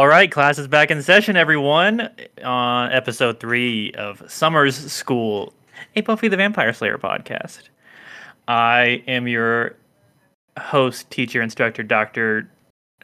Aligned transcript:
All 0.00 0.08
right, 0.08 0.32
class 0.32 0.58
is 0.58 0.66
back 0.66 0.90
in 0.90 1.02
session, 1.02 1.36
everyone. 1.36 2.08
On 2.42 2.90
episode 2.90 3.38
three 3.38 3.92
of 3.92 4.22
Summers 4.32 4.74
School, 4.90 5.52
a 5.94 6.00
Buffy 6.00 6.26
the 6.28 6.38
Vampire 6.38 6.72
Slayer 6.72 6.96
podcast. 6.96 7.68
I 8.48 9.04
am 9.06 9.28
your 9.28 9.76
host, 10.58 11.10
teacher, 11.10 11.42
instructor, 11.42 11.82
doctor, 11.82 12.50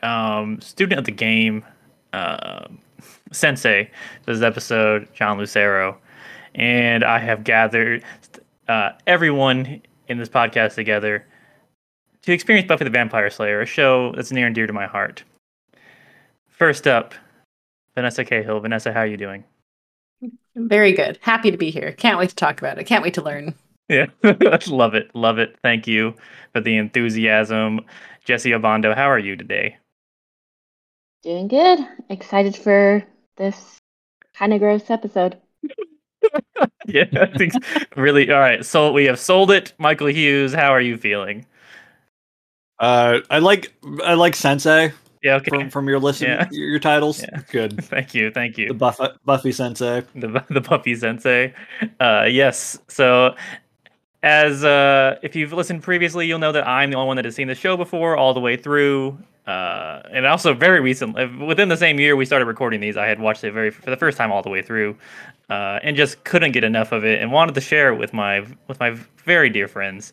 um, 0.03 0.59
student 0.63 0.99
of 0.99 1.05
the 1.05 1.13
game, 1.13 1.67
uh, 2.15 2.67
sensei. 3.31 3.91
This 4.25 4.41
episode 4.41 5.07
John 5.13 5.37
Lucero, 5.37 5.99
and 6.55 7.05
I 7.05 7.19
have 7.19 7.45
gathered 7.45 8.05
uh, 8.69 8.93
everyone 9.07 9.83
in 10.09 10.17
this 10.17 10.31
podcast 10.31 10.77
together 10.77 11.27
to 12.23 12.33
experience 12.33 12.67
Buffy 12.67 12.85
the 12.85 12.91
Vampire 12.91 13.29
Slayer, 13.29 13.61
a 13.61 13.67
show 13.67 14.13
that's 14.13 14.33
near 14.33 14.47
and 14.47 14.55
dear 14.55 14.67
to 14.67 14.73
my 14.73 14.87
heart. 14.87 15.25
First 16.57 16.87
up, 16.87 17.15
Vanessa 17.95 18.25
Cahill. 18.25 18.61
Vanessa, 18.61 18.91
how 18.91 19.01
are 19.01 19.07
you 19.07 19.19
doing? 19.19 19.45
Very 20.55 20.93
good. 20.93 21.19
Happy 21.21 21.51
to 21.51 21.59
be 21.59 21.71
here. 21.71 21.93
Can't 21.93 22.19
wait 22.19 22.31
to 22.31 22.35
talk 22.35 22.59
about 22.59 22.79
it. 22.79 22.85
Can't 22.85 23.03
wait 23.03 23.13
to 23.15 23.23
learn. 23.23 23.55
Yeah, 23.91 24.07
love 24.67 24.95
it, 24.95 25.15
love 25.15 25.39
it. 25.39 25.57
Thank 25.63 25.87
you 25.87 26.15
for 26.55 26.63
the 26.63 26.79
enthusiasm, 26.79 27.83
Jesse 28.25 28.51
Obando. 28.51 28.95
How 28.95 29.11
are 29.11 29.19
you 29.19 29.37
today? 29.37 29.77
Doing 31.23 31.47
good. 31.47 31.87
Excited 32.09 32.57
for 32.57 33.05
this 33.37 33.77
kind 34.35 34.55
of 34.55 34.61
gross 34.61 34.89
episode. 34.89 35.37
yeah, 36.87 37.05
I 37.13 37.37
think 37.37 37.53
really. 37.97 38.31
All 38.33 38.41
right, 38.41 38.65
so 38.65 38.93
we 38.93 39.05
have 39.05 39.21
sold 39.21 39.51
it. 39.51 39.75
Michael 39.77 40.09
Hughes, 40.09 40.55
how 40.55 40.71
are 40.71 40.81
you 40.81 40.97
feeling? 40.97 41.45
Uh, 42.79 43.21
I 43.29 43.41
like 43.41 43.75
I 44.03 44.15
like 44.15 44.35
Sensei 44.35 44.93
Yeah, 45.27 45.35
okay. 45.37 45.49
from 45.49 45.71
from 45.71 45.89
your 45.89 45.99
list, 45.99 46.21
Yeah. 46.23 46.47
your 46.53 46.79
titles. 46.79 47.21
Yeah. 47.21 47.43
Good. 47.51 47.85
Thank 47.93 48.15
you, 48.15 48.31
thank 48.31 48.57
you. 48.57 48.69
The 48.69 48.75
Buff- 48.75 49.01
Buffy 49.25 49.51
Sensei. 49.53 50.03
the 50.15 50.45
the 50.51 50.61
puppy 50.61 50.95
sensei. 50.95 51.53
Uh, 52.01 52.27
yes. 52.31 52.79
So, 52.89 53.35
as 54.23 54.65
uh, 54.65 55.19
if 55.23 55.35
you've 55.37 55.53
listened 55.53 55.83
previously, 55.83 56.27
you'll 56.27 56.39
know 56.39 56.53
that 56.53 56.67
I'm 56.67 56.91
the 56.91 56.97
only 56.97 57.07
one 57.09 57.17
that 57.17 57.25
has 57.25 57.35
seen 57.35 57.49
the 57.49 57.55
show 57.55 57.77
before 57.77 58.17
all 58.17 58.33
the 58.35 58.41
way 58.41 58.57
through. 58.57 59.19
Uh, 59.47 60.03
and 60.11 60.27
also 60.27 60.53
very 60.53 60.81
recently, 60.81 61.25
within 61.47 61.69
the 61.69 61.77
same 61.77 62.01
year 62.01 62.17
we 62.17 62.25
started 62.25 62.47
recording 62.47 62.81
these, 62.81 62.97
I 62.97 63.07
had 63.07 63.21
watched 63.21 63.45
it 63.45 63.53
very 63.53 63.71
for 63.71 63.91
the 63.91 63.97
first 63.97 64.19
time 64.19 64.33
all 64.33 64.43
the 64.43 64.51
way 64.51 64.61
through, 64.61 64.97
uh, 65.51 65.79
and 65.85 65.97
just 65.97 66.25
couldn't 66.25 66.51
get 66.53 66.65
enough 66.65 66.91
of 66.91 67.05
it, 67.05 67.23
and 67.23 67.31
wanted 67.31 67.55
to 67.55 67.61
share 67.61 67.93
it 67.93 67.97
with 67.97 68.13
my 68.13 68.45
with 68.67 68.81
my 68.81 68.91
very 69.25 69.49
dear 69.49 69.69
friends, 69.69 70.13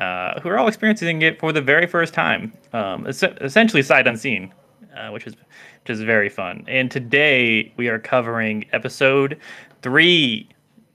uh, 0.00 0.40
who 0.40 0.48
are 0.48 0.58
all 0.58 0.66
experiencing 0.66 1.22
it 1.22 1.38
for 1.38 1.52
the 1.52 1.60
very 1.60 1.86
first 1.86 2.12
time. 2.12 2.52
Um, 2.72 3.06
es- 3.06 3.22
essentially 3.22 3.82
sight 3.82 4.08
unseen, 4.08 4.52
uh, 4.96 5.10
which 5.10 5.28
is 5.28 5.36
which 5.36 5.90
is 5.90 6.00
very 6.02 6.28
fun. 6.28 6.64
And 6.66 6.90
today 6.90 7.72
we 7.76 7.88
are 7.88 8.00
covering 8.00 8.64
episode 8.72 9.38
three, 9.82 10.48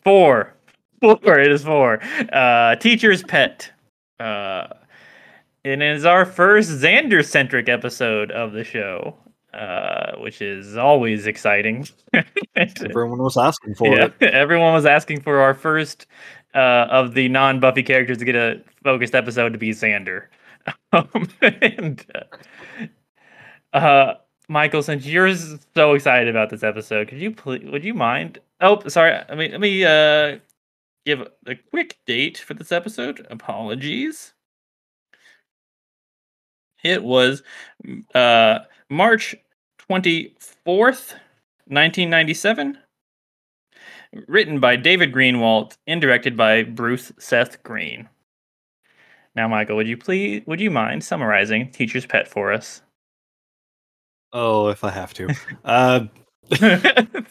four, 0.04 0.54
four. 1.00 1.40
It 1.40 1.52
is 1.52 1.64
four. 1.64 2.02
Uh, 2.34 2.76
Teacher's 2.76 3.24
Pet. 3.24 3.72
Uh, 4.20 4.68
it 5.68 5.82
is 5.82 6.06
our 6.06 6.26
first 6.26 6.70
Xander 6.70 7.26
centric 7.26 7.68
episode 7.68 8.32
of 8.32 8.54
the 8.54 8.64
show, 8.64 9.18
uh, 9.54 10.14
which 10.20 10.42
is 10.42 10.78
always 10.78 11.28
exciting. 11.28 11.86
Everyone 12.56 13.20
was 13.20 13.36
asking 13.36 13.76
for 13.76 13.88
yeah, 13.94 14.06
it. 14.06 14.22
everyone 14.34 14.74
was 14.74 14.86
asking 14.86 15.22
for 15.22 15.40
our 15.40 15.54
first 15.54 16.08
uh, 16.56 16.88
of 16.90 17.16
the 17.16 17.28
non 17.28 17.60
Buffy 17.60 17.84
characters 17.84 18.18
to 18.20 18.26
get 18.26 18.36
a 18.36 18.62
focused 18.82 19.14
episode 19.14 19.52
to 19.54 19.60
be 19.60 19.72
Xander. 19.72 20.28
Um, 20.92 21.30
and 21.42 22.06
uh, 22.14 23.78
uh, 23.78 24.14
Michael, 24.50 24.84
since 24.84 25.06
you're 25.06 25.34
so 25.34 25.94
excited 25.94 26.28
about 26.28 26.50
this 26.50 26.62
episode, 26.62 27.08
could 27.08 27.20
you 27.20 27.32
please, 27.32 27.64
would 27.72 27.86
you 27.86 27.94
mind? 27.94 28.40
Oh, 28.60 28.86
sorry. 28.90 29.18
I 29.30 29.36
mean, 29.36 29.52
let 29.52 29.62
me 29.62 29.86
uh, 29.86 30.40
give 31.06 31.22
a 31.46 31.56
quick 31.70 32.00
date 32.06 32.38
for 32.38 32.54
this 32.54 32.74
episode. 32.74 33.26
Apologies. 33.30 34.34
It 36.84 37.04
was 37.04 37.44
uh, 38.14 38.60
March 38.90 39.36
24th, 39.90 41.14
1997 41.66 42.78
written 44.28 44.60
by 44.60 44.76
David 44.76 45.14
Greenwalt 45.14 45.78
and 45.86 46.02
directed 46.02 46.38
by 46.38 46.64
Bruce 46.64 47.12
Seth 47.20 47.62
Green. 47.64 48.08
Now, 49.36 49.48
Michael, 49.48 49.76
would 49.76 49.88
you 49.88 49.98
please 49.98 50.44
would 50.48 50.60
you 50.60 50.72
mind 50.72 51.04
summarizing 51.04 51.70
Teacher's 51.72 52.06
Pet 52.06 52.28
for 52.28 52.52
us? 52.52 52.82
Oh, 54.34 54.70
if 54.70 54.84
I 54.84 54.90
have 54.90 55.14
to. 55.16 55.34
uh, 55.64 56.06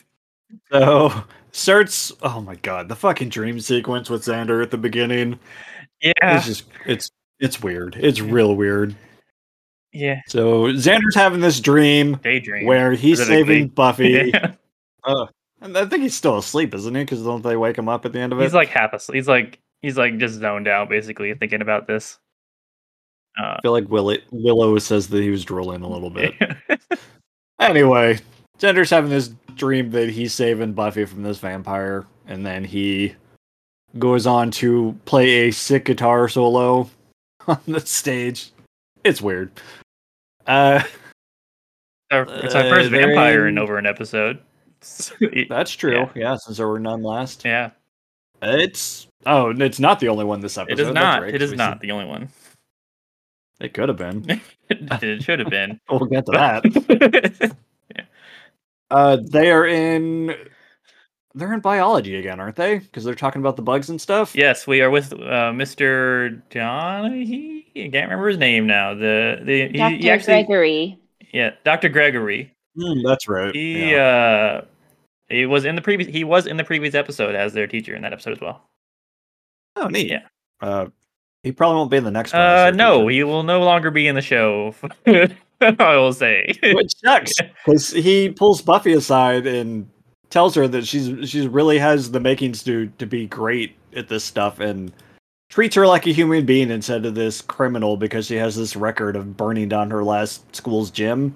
so 0.70 1.24
starts. 1.50 2.12
Oh 2.22 2.40
my 2.40 2.54
god, 2.56 2.88
the 2.88 2.96
fucking 2.96 3.28
dream 3.30 3.58
sequence 3.60 4.08
with 4.08 4.22
Xander 4.22 4.62
at 4.62 4.70
the 4.70 4.78
beginning. 4.78 5.38
yeah, 6.00 6.12
It's 6.22 6.46
just 6.46 6.64
it's 6.86 7.10
it's 7.40 7.62
weird. 7.62 7.96
It's 7.98 8.20
real 8.20 8.54
weird. 8.54 8.94
Yeah. 9.96 10.20
So 10.26 10.64
Xander's 10.72 11.14
having 11.14 11.40
this 11.40 11.60
dream 11.60 12.16
Daydream. 12.22 12.66
where 12.66 12.92
he's 12.92 13.24
saving 13.24 13.68
Buffy. 13.68 14.30
Yeah. 14.32 14.52
Uh, 15.04 15.24
and 15.60 15.78
I 15.78 15.86
think 15.86 16.02
he's 16.02 16.16
still 16.16 16.36
asleep, 16.36 16.74
isn't 16.74 16.92
he? 16.92 17.02
Because 17.04 17.22
don't 17.22 17.40
they 17.40 17.56
wake 17.56 17.78
him 17.78 17.88
up 17.88 18.04
at 18.04 18.12
the 18.12 18.18
end 18.18 18.32
of 18.32 18.40
it? 18.40 18.42
He's 18.42 18.52
like 18.52 18.70
half 18.70 18.92
asleep. 18.92 19.14
He's 19.14 19.28
like 19.28 19.60
he's 19.80 19.96
like 19.96 20.18
just 20.18 20.34
zoned 20.34 20.66
out, 20.66 20.88
basically 20.88 21.32
thinking 21.34 21.62
about 21.62 21.86
this. 21.86 22.18
Uh, 23.40 23.54
I 23.56 23.60
feel 23.62 23.70
like 23.70 23.88
Willow, 23.88 24.16
Willow 24.32 24.76
says 24.78 25.06
that 25.10 25.22
he 25.22 25.30
was 25.30 25.44
drooling 25.44 25.82
a 25.82 25.88
little 25.88 26.10
bit. 26.10 26.34
Anyway, 27.58 28.18
Xander's 28.58 28.90
having 28.90 29.10
this 29.10 29.30
dream 29.54 29.90
that 29.90 30.10
he's 30.10 30.34
saving 30.34 30.74
Buffy 30.74 31.04
from 31.04 31.22
this 31.22 31.38
vampire, 31.38 32.06
and 32.26 32.44
then 32.44 32.64
he 32.64 33.14
goes 33.98 34.26
on 34.26 34.50
to 34.52 34.98
play 35.06 35.48
a 35.48 35.50
sick 35.50 35.86
guitar 35.86 36.28
solo 36.28 36.90
on 37.46 37.60
the 37.66 37.80
stage. 37.80 38.50
It's 39.04 39.22
weird. 39.22 39.50
Uh, 40.46 40.82
it's 42.10 42.54
our 42.54 42.62
first 42.68 42.88
Uh, 42.88 42.90
vampire 42.90 43.48
in 43.48 43.58
over 43.58 43.78
an 43.78 43.86
episode. 43.86 44.38
that's 45.48 45.72
true. 45.72 45.94
Yeah. 45.94 46.10
Yeah. 46.14 46.36
since 46.36 46.58
there 46.58 46.68
were 46.68 46.78
none 46.78 47.02
last. 47.02 47.44
yeah, 47.44 47.70
It's 48.42 49.08
oh, 49.24 49.50
it's 49.50 49.80
not 49.80 49.98
the 50.00 50.08
only 50.08 50.24
one 50.24 50.40
this 50.40 50.56
episode. 50.58 50.78
it 50.78 50.86
is 50.86 50.92
not. 50.94 51.22
right, 51.22 51.34
it 51.34 51.42
is 51.42 51.52
not 51.52 51.80
the 51.80 51.90
only 51.90 52.04
one. 52.06 52.28
It 53.60 53.72
could 53.74 53.88
have 53.88 53.98
been. 53.98 54.40
it 54.70 55.22
should 55.22 55.38
have 55.40 55.48
been. 55.50 55.80
We'll 55.90 56.00
get 56.06 56.26
to 56.26 56.32
that. 56.32 57.56
Uh, 58.90 59.16
they 59.30 59.50
are 59.50 59.66
in. 59.66 60.34
They're 61.36 61.52
in 61.52 61.60
biology 61.60 62.16
again, 62.16 62.40
aren't 62.40 62.56
they? 62.56 62.78
Because 62.78 63.04
they're 63.04 63.14
talking 63.14 63.42
about 63.42 63.56
the 63.56 63.62
bugs 63.62 63.90
and 63.90 64.00
stuff. 64.00 64.34
Yes, 64.34 64.66
we 64.66 64.80
are 64.80 64.88
with 64.88 65.12
uh, 65.12 65.52
Mr. 65.52 66.40
Donahue. 66.48 67.62
I 67.76 67.90
can't 67.90 68.08
remember 68.08 68.28
his 68.28 68.38
name 68.38 68.66
now. 68.66 68.94
The 68.94 69.40
the 69.42 69.68
he, 69.68 69.76
Dr. 69.76 69.96
he 69.96 70.10
actually 70.10 70.44
Gregory. 70.44 70.98
yeah, 71.34 71.50
Dr. 71.62 71.90
Gregory. 71.90 72.54
Mm, 72.78 73.02
that's 73.04 73.28
right. 73.28 73.54
He 73.54 73.90
yeah. 73.92 74.62
uh 74.62 74.64
he 75.28 75.44
was 75.44 75.66
in 75.66 75.76
the 75.76 75.82
previous 75.82 76.08
he 76.08 76.24
was 76.24 76.46
in 76.46 76.56
the 76.56 76.64
previous 76.64 76.94
episode 76.94 77.34
as 77.34 77.52
their 77.52 77.66
teacher 77.66 77.94
in 77.94 78.00
that 78.00 78.14
episode 78.14 78.32
as 78.32 78.40
well. 78.40 78.62
oh, 79.76 79.88
neat. 79.88 80.10
yeah. 80.10 80.22
Uh, 80.62 80.86
he 81.42 81.52
probably 81.52 81.76
won't 81.76 81.90
be 81.90 81.98
in 81.98 82.04
the 82.04 82.10
next 82.10 82.32
one. 82.32 82.40
Uh 82.40 82.70
no, 82.70 83.00
teacher. 83.00 83.10
he 83.10 83.24
will 83.24 83.42
no 83.42 83.60
longer 83.60 83.90
be 83.90 84.08
in 84.08 84.14
the 84.14 84.22
show. 84.22 84.74
I 85.06 85.96
will 85.96 86.14
say. 86.14 86.58
which 86.62 86.92
sucks 87.04 87.34
because 87.66 87.90
he 87.90 88.30
pulls 88.30 88.62
Buffy 88.62 88.94
aside 88.94 89.46
and 89.46 89.90
tells 90.30 90.54
her 90.54 90.66
that 90.68 90.86
she's 90.86 91.28
she's 91.28 91.46
really 91.46 91.78
has 91.78 92.10
the 92.10 92.20
makings 92.20 92.62
to 92.64 92.86
to 92.98 93.06
be 93.06 93.26
great 93.26 93.76
at 93.94 94.08
this 94.08 94.24
stuff 94.24 94.60
and 94.60 94.92
treats 95.50 95.74
her 95.76 95.86
like 95.86 96.06
a 96.06 96.12
human 96.12 96.44
being 96.44 96.70
instead 96.70 97.06
of 97.06 97.14
this 97.14 97.40
criminal 97.40 97.96
because 97.96 98.26
she 98.26 98.34
has 98.36 98.56
this 98.56 98.74
record 98.76 99.14
of 99.16 99.36
burning 99.36 99.68
down 99.68 99.90
her 99.90 100.02
last 100.04 100.54
school's 100.54 100.90
gym. 100.90 101.34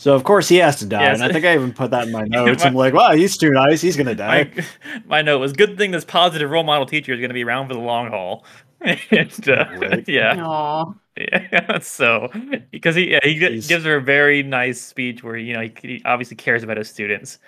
So 0.00 0.14
of 0.14 0.22
course 0.22 0.48
he 0.48 0.56
has 0.56 0.76
to 0.76 0.86
die, 0.86 1.02
Yes. 1.02 1.14
and 1.20 1.24
I 1.28 1.32
think 1.32 1.44
I 1.44 1.54
even 1.54 1.72
put 1.72 1.90
that 1.90 2.06
in 2.06 2.12
my 2.12 2.22
notes. 2.28 2.62
My- 2.62 2.68
I'm 2.68 2.74
like, 2.76 2.94
wow, 2.94 3.12
he's 3.14 3.36
too 3.36 3.50
nice. 3.50 3.80
He's 3.80 3.96
gonna 3.96 4.14
die. 4.14 4.50
my, 4.56 5.02
my 5.06 5.22
note 5.22 5.38
was 5.40 5.52
good 5.52 5.76
thing 5.76 5.90
this 5.90 6.04
positive 6.04 6.50
role 6.50 6.62
model 6.62 6.86
teacher 6.86 7.12
is 7.12 7.18
going 7.18 7.30
to 7.30 7.34
be 7.34 7.42
around 7.42 7.66
for 7.68 7.74
the 7.74 7.80
long 7.80 8.08
haul. 8.08 8.44
and, 8.80 9.48
uh, 9.48 9.64
Right. 9.76 10.08
yeah. 10.08 10.36
Aw. 10.44 10.92
Yeah, 11.16 11.78
so 11.80 12.28
because 12.70 12.94
he 12.94 13.10
yeah, 13.10 13.18
he 13.24 13.34
gi- 13.34 13.50
He's- 13.54 13.66
gives 13.66 13.84
her 13.84 13.96
a 13.96 14.00
very 14.00 14.44
nice 14.44 14.80
speech 14.80 15.24
where 15.24 15.36
you 15.36 15.52
know 15.54 15.62
he, 15.62 15.72
he 15.82 16.02
obviously 16.04 16.36
cares 16.36 16.62
about 16.62 16.76
his 16.76 16.88
students. 16.88 17.38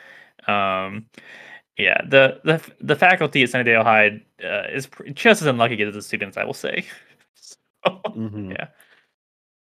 Um, 0.50 1.06
yeah, 1.78 2.00
the 2.06 2.40
the 2.44 2.60
the 2.80 2.96
faculty 2.96 3.42
at 3.42 3.50
Sunnydale 3.50 3.82
High 3.84 4.20
uh, 4.44 4.64
is 4.72 4.86
pr- 4.86 5.08
just 5.10 5.40
as 5.42 5.46
unlucky 5.46 5.80
as 5.82 5.94
the 5.94 6.02
students, 6.02 6.36
I 6.36 6.44
will 6.44 6.54
say. 6.54 6.84
So, 7.34 7.56
Mhm. 8.10 8.50
Yeah. 8.52 8.66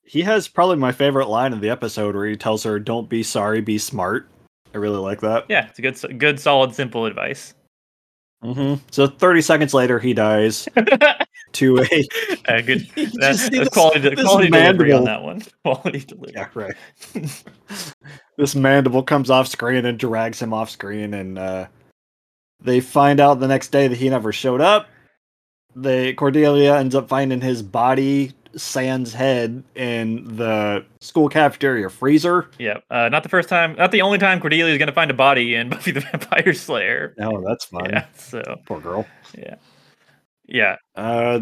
He 0.03 0.21
has 0.21 0.47
probably 0.47 0.77
my 0.77 0.91
favorite 0.91 1.27
line 1.27 1.53
of 1.53 1.61
the 1.61 1.69
episode 1.69 2.15
where 2.15 2.25
he 2.25 2.35
tells 2.35 2.63
her, 2.63 2.79
"Don't 2.79 3.07
be 3.09 3.21
sorry, 3.21 3.61
be 3.61 3.77
smart." 3.77 4.27
I 4.73 4.77
really 4.77 4.97
like 4.97 5.21
that. 5.21 5.45
yeah, 5.49 5.67
it's 5.67 5.77
a 5.79 5.81
good 5.81 6.19
good 6.19 6.39
solid 6.39 6.73
simple 6.73 7.05
advice. 7.05 7.53
Hmm 8.41 8.75
So 8.91 9.07
30 9.07 9.41
seconds 9.41 9.73
later, 9.73 9.99
he 9.99 10.13
dies 10.13 10.67
to 11.53 11.79
a. 11.79 11.87
Uh, 12.47 12.61
good. 12.61 12.87
That's 13.15 13.49
quality, 13.69 13.99
this 13.99 14.23
quality 14.23 14.49
delivery 14.49 14.93
on 14.93 15.03
mandible. 15.03 15.05
that 15.05 15.21
one. 15.21 15.43
Quality 15.65 15.99
delivery. 15.99 16.33
Yeah, 16.33 16.47
right. 16.53 16.75
this 18.37 18.55
mandible 18.55 19.03
comes 19.03 19.29
off 19.29 19.49
screen 19.49 19.85
and 19.85 19.99
drags 19.99 20.41
him 20.41 20.53
off 20.53 20.69
screen, 20.69 21.13
and 21.13 21.37
uh, 21.37 21.67
they 22.61 22.79
find 22.79 23.19
out 23.19 23.41
the 23.41 23.49
next 23.49 23.73
day 23.73 23.89
that 23.89 23.97
he 23.97 24.09
never 24.09 24.31
showed 24.31 24.61
up. 24.61 24.87
They 25.75 26.13
Cordelia 26.13 26.77
ends 26.77 26.95
up 26.95 27.09
finding 27.09 27.41
his 27.41 27.61
body, 27.61 28.31
Sans 28.57 29.13
head, 29.13 29.63
in 29.75 30.35
the 30.37 30.83
school 30.99 31.29
cafeteria 31.29 31.89
freezer. 31.89 32.49
Yeah. 32.59 32.79
Uh, 32.89 33.09
not 33.09 33.23
the 33.23 33.29
first 33.29 33.47
time, 33.49 33.75
not 33.75 33.91
the 33.91 34.01
only 34.01 34.17
time 34.17 34.39
Cordelia 34.39 34.73
is 34.73 34.77
going 34.77 34.87
to 34.87 34.93
find 34.93 35.11
a 35.11 35.13
body 35.13 35.55
in 35.55 35.69
Buffy 35.71 35.91
the 35.91 36.01
Vampire 36.01 36.53
Slayer. 36.53 37.13
Oh, 37.19 37.41
that's 37.45 37.65
fun. 37.65 37.89
Yeah. 37.89 38.05
So, 38.15 38.41
Poor 38.65 38.79
girl. 38.81 39.05
yeah. 39.37 39.55
Yeah. 40.47 40.75
Uh, 40.95 41.41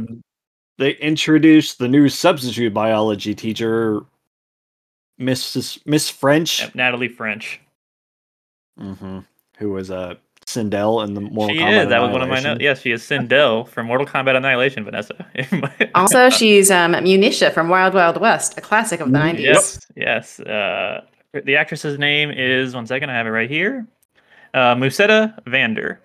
they 0.77 0.91
introduced 0.97 1.79
the 1.79 1.87
new 1.87 2.09
substitute 2.09 2.73
biology 2.73 3.33
teacher, 3.33 4.01
Mrs. 5.19 5.79
Miss 5.85 6.09
French, 6.09 6.61
yeah, 6.61 6.69
Natalie 6.73 7.07
French. 7.07 7.61
mm-hmm. 8.79 9.19
who 9.57 9.69
was 9.71 9.89
uh, 9.89 10.15
Sindel 10.47 11.03
in 11.05 11.13
the 11.15 11.21
Mortal 11.21 11.55
she 11.55 11.61
Kombat 11.61 11.83
is. 11.83 11.89
That 11.89 12.01
was 12.01 12.11
one 12.11 12.21
of 12.21 12.29
my 12.29 12.39
notes. 12.39 12.61
Yes, 12.61 12.81
she 12.81 12.91
is 12.91 13.01
Sindel 13.03 13.67
from 13.67 13.87
Mortal 13.87 14.05
Kombat 14.05 14.35
Annihilation, 14.37 14.83
Vanessa. 14.85 15.15
Also, 15.95 16.29
she's 16.29 16.69
um, 16.69 16.93
Munitia 16.93 17.51
from 17.51 17.67
Wild 17.69 17.93
Wild 17.93 18.19
West, 18.21 18.57
a 18.57 18.61
classic 18.61 18.99
of 18.99 19.11
the 19.11 19.17
Mm, 19.17 19.33
90s. 19.37 19.39
Yes, 19.39 19.87
yes. 19.95 20.39
Uh, 20.39 21.01
the 21.33 21.55
actress's 21.55 21.97
name 21.97 22.31
is 22.31 22.75
one 22.75 22.85
second. 22.85 23.09
I 23.09 23.13
have 23.15 23.25
it 23.27 23.31
right 23.31 23.49
here. 23.49 23.87
Uh, 24.53 24.75
Musetta 24.75 25.37
Vander. 25.47 25.99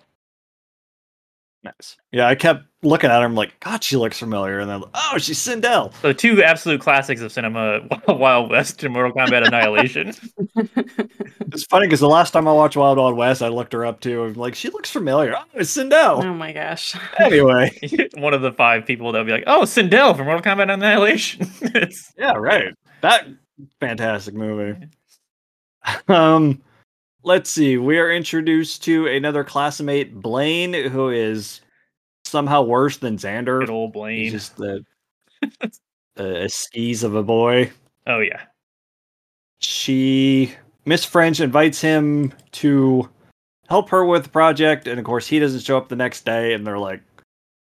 Nice. 1.63 1.97
Yeah, 2.11 2.27
I 2.27 2.35
kept 2.35 2.63
looking 2.83 3.09
at 3.09 3.19
her. 3.19 3.25
I'm 3.25 3.35
like, 3.35 3.59
God, 3.59 3.83
she 3.83 3.97
looks 3.97 4.19
familiar. 4.19 4.59
And 4.59 4.69
then, 4.69 4.83
oh, 4.93 5.17
she's 5.17 5.39
Sindel. 5.39 5.93
So 6.01 6.13
two 6.13 6.43
absolute 6.43 6.81
classics 6.81 7.21
of 7.21 7.31
cinema: 7.31 7.81
Wild 8.07 8.49
West 8.49 8.83
and 8.83 8.93
Mortal 8.93 9.13
Kombat 9.13 9.47
Annihilation. 9.47 10.13
It's 11.53 11.65
funny 11.65 11.85
because 11.85 11.99
the 11.99 12.07
last 12.07 12.31
time 12.31 12.47
I 12.47 12.53
watched 12.53 12.77
Wild 12.77 12.97
Wild 12.97 13.17
West, 13.17 13.41
I 13.41 13.49
looked 13.49 13.73
her 13.73 13.85
up 13.85 13.99
too. 13.99 14.23
I'm 14.23 14.33
like, 14.35 14.55
she 14.55 14.69
looks 14.69 14.89
familiar. 14.89 15.35
Oh, 15.37 15.43
it's 15.53 15.75
Sindel. 15.75 16.23
Oh 16.23 16.33
my 16.33 16.53
gosh. 16.53 16.95
Anyway, 17.19 17.71
one 18.15 18.33
of 18.33 18.41
the 18.41 18.53
five 18.53 18.85
people 18.85 19.11
that 19.11 19.19
will 19.19 19.25
be 19.25 19.31
like, 19.31 19.43
"Oh, 19.47 19.61
Sindel 19.63 20.15
from 20.15 20.27
Mortal 20.27 20.43
Kombat 20.43 20.71
Annihilation." 20.71 21.47
it's 21.61 22.13
yeah, 22.17 22.33
right. 22.33 22.73
That 23.01 23.27
fantastic 23.79 24.33
movie. 24.33 24.87
Um, 26.07 26.61
let's 27.23 27.49
see. 27.49 27.77
We 27.77 27.99
are 27.99 28.11
introduced 28.11 28.83
to 28.85 29.07
another 29.07 29.43
classmate, 29.43 30.15
Blaine, 30.15 30.73
who 30.73 31.09
is 31.09 31.61
somehow 32.31 32.63
worse 32.63 32.97
than 32.97 33.17
Xander. 33.17 33.59
good 33.59 33.69
old 33.69 33.89
He's 33.91 33.93
Blaine. 33.93 34.31
just 34.31 34.55
the 34.57 34.83
a 36.15 36.49
skis 36.49 37.03
of 37.03 37.15
a 37.15 37.23
boy. 37.23 37.71
Oh 38.07 38.19
yeah, 38.19 38.41
she 39.59 40.53
Miss 40.85 41.05
French 41.05 41.39
invites 41.39 41.79
him 41.81 42.33
to 42.53 43.07
help 43.69 43.89
her 43.89 44.05
with 44.05 44.23
the 44.23 44.29
project, 44.29 44.87
and 44.87 44.99
of 44.99 45.05
course 45.05 45.27
he 45.27 45.39
doesn't 45.39 45.61
show 45.61 45.77
up 45.77 45.89
the 45.89 45.95
next 45.95 46.25
day, 46.25 46.53
and 46.53 46.65
they're 46.65 46.79
like, 46.79 47.01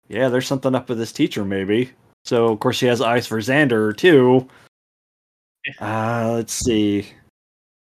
"Yeah, 0.08 0.30
there's 0.30 0.48
something 0.48 0.74
up 0.74 0.90
with 0.90 0.98
this 0.98 1.12
teacher, 1.12 1.46
maybe." 1.46 1.92
So 2.24 2.48
of 2.48 2.60
course 2.60 2.78
she 2.78 2.88
has 2.88 3.02
eyes 3.02 3.28
for 3.28 3.40
Xander 3.40 3.96
too. 3.96 4.48
Uh, 5.80 6.34
let's 6.36 6.54
see. 6.54 7.08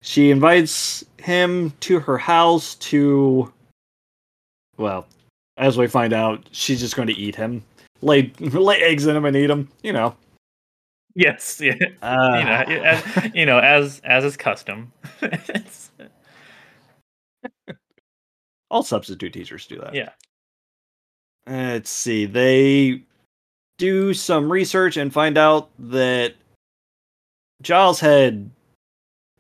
She 0.02 0.32
invites 0.32 1.04
him 1.18 1.72
to 1.82 2.00
her 2.00 2.18
house 2.18 2.76
to, 2.76 3.54
well, 4.78 5.06
as 5.58 5.78
we 5.78 5.88
find 5.88 6.14
out, 6.14 6.48
she's 6.52 6.80
just 6.80 6.96
going 6.96 7.08
to 7.08 7.14
eat 7.18 7.36
him, 7.36 7.64
lay 8.02 8.32
lay 8.40 8.82
eggs 8.82 9.06
in 9.06 9.16
him 9.16 9.26
and 9.26 9.36
eat 9.36 9.50
him. 9.50 9.70
You 9.84 9.94
know. 9.94 10.16
yes, 11.16 11.60
yeah. 11.64 11.74
Uh, 12.02 12.36
you 12.38 12.46
know, 12.46 12.84
as, 12.84 13.32
you 13.36 13.46
know, 13.46 13.60
as 13.60 14.02
as 14.04 14.24
is 14.24 14.38
custom. 14.38 14.92
All 18.70 18.84
substitute 18.84 19.34
teachers 19.34 19.68
do 19.68 19.80
that. 19.80 19.94
yeah, 19.94 20.12
Let's 21.48 21.90
see. 21.90 22.26
They 22.26 23.04
do 23.78 24.14
some 24.14 24.52
research 24.52 24.96
and 24.96 25.12
find 25.12 25.38
out 25.38 25.70
that 25.80 26.36
Giles 27.62 28.00
had. 28.00 28.50